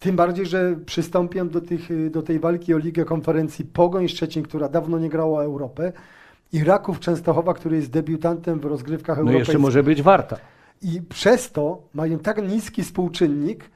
[0.00, 4.42] tym bardziej, że przystąpią do, tych, y, do tej walki o Ligę Konferencji Pogoń Szczecin,
[4.42, 5.92] która dawno nie grała o Europę,
[6.52, 9.48] i Raków Częstochowa, który jest debiutantem w rozgrywkach No europejskich.
[9.48, 10.36] jeszcze może być warta.
[10.82, 13.70] I przez to mają tak niski współczynnik,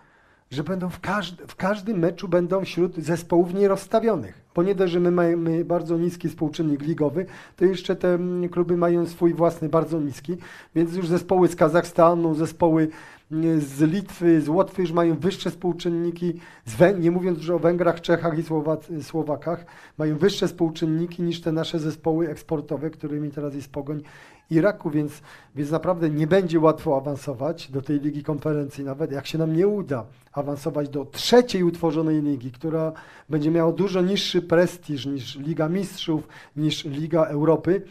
[0.51, 4.45] że będą w, każd- w każdym meczu będą wśród zespołów nierozstawionych.
[4.55, 8.77] Bo nie dość, że my mamy bardzo niski współczynnik ligowy, to jeszcze te mm, kluby
[8.77, 10.37] mają swój własny bardzo niski,
[10.75, 12.89] więc już zespoły z Kazachstanu, zespoły
[13.59, 16.35] z Litwy, z Łotwy już mają wyższe współczynniki,
[17.01, 19.67] nie mówiąc już o Węgrach, Czechach i Słowac- Słowakach,
[19.99, 24.03] mają wyższe współczynniki niż te nasze zespoły eksportowe, którymi teraz jest Pogoń
[24.51, 25.23] i Raku, więc,
[25.57, 28.85] więc naprawdę nie będzie łatwo awansować do tej Ligi Konferencji.
[28.85, 32.93] Nawet jak się nam nie uda awansować do trzeciej utworzonej ligi, która
[33.29, 37.83] będzie miała dużo niższy prestiż niż Liga Mistrzów, niż Liga Europy,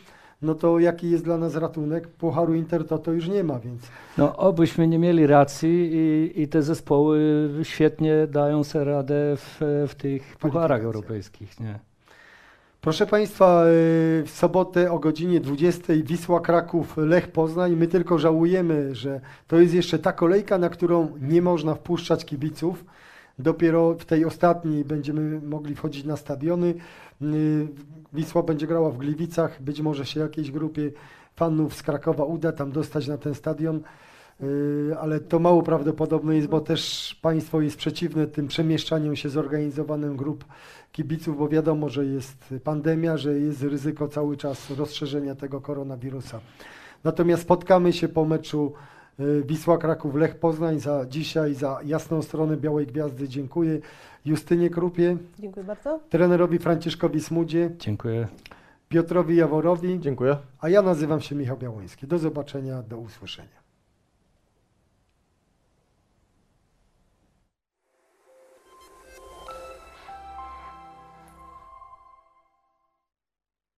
[0.44, 2.08] no to jaki jest dla nas ratunek?
[2.08, 3.82] Pucharu Inter to, to już nie ma, więc
[4.18, 9.96] No, obyśmy nie mieli racji i, i te zespoły świetnie dają sobie radę w, w
[9.96, 11.60] tych pucharach europejskich.
[11.60, 11.80] Nie?
[12.84, 17.76] Proszę Państwa, y, w sobotę o godzinie 20 Wisła Kraków, Lech Poznań.
[17.76, 22.86] My tylko żałujemy, że to jest jeszcze ta kolejka, na którą nie można wpuszczać kibiców.
[23.40, 26.74] Dopiero w tej ostatniej będziemy mogli wchodzić na stadiony.
[27.24, 27.68] Y,
[28.14, 29.62] Wisła będzie grała w Gliwicach.
[29.62, 30.92] Być może się jakiejś grupie
[31.36, 33.82] fanów z Krakowa uda tam dostać na ten stadion.
[34.44, 40.18] Y, Ale to mało prawdopodobne jest, bo też państwo jest przeciwne tym przemieszczaniom się zorganizowanym
[40.18, 40.46] grup
[40.92, 46.40] kibiców, bo wiadomo, że jest pandemia, że jest ryzyko cały czas rozszerzenia tego koronawirusa.
[47.04, 48.74] Natomiast spotkamy się po meczu
[49.20, 53.30] y, Wisła Kraków Lech Poznań za dzisiaj, za jasną stronę Białej Gwiazdy.
[53.30, 53.80] Dziękuję
[54.26, 56.00] Justynie Krupie, Dziękuję bardzo.
[56.10, 58.28] trenerowi Franciszkowi Smudzie, Dziękuję.
[58.90, 60.38] Piotrowi Jaworowi, Dziękuję.
[60.60, 62.08] a ja nazywam się Michał Białoński.
[62.08, 63.63] Do zobaczenia, do usłyszenia.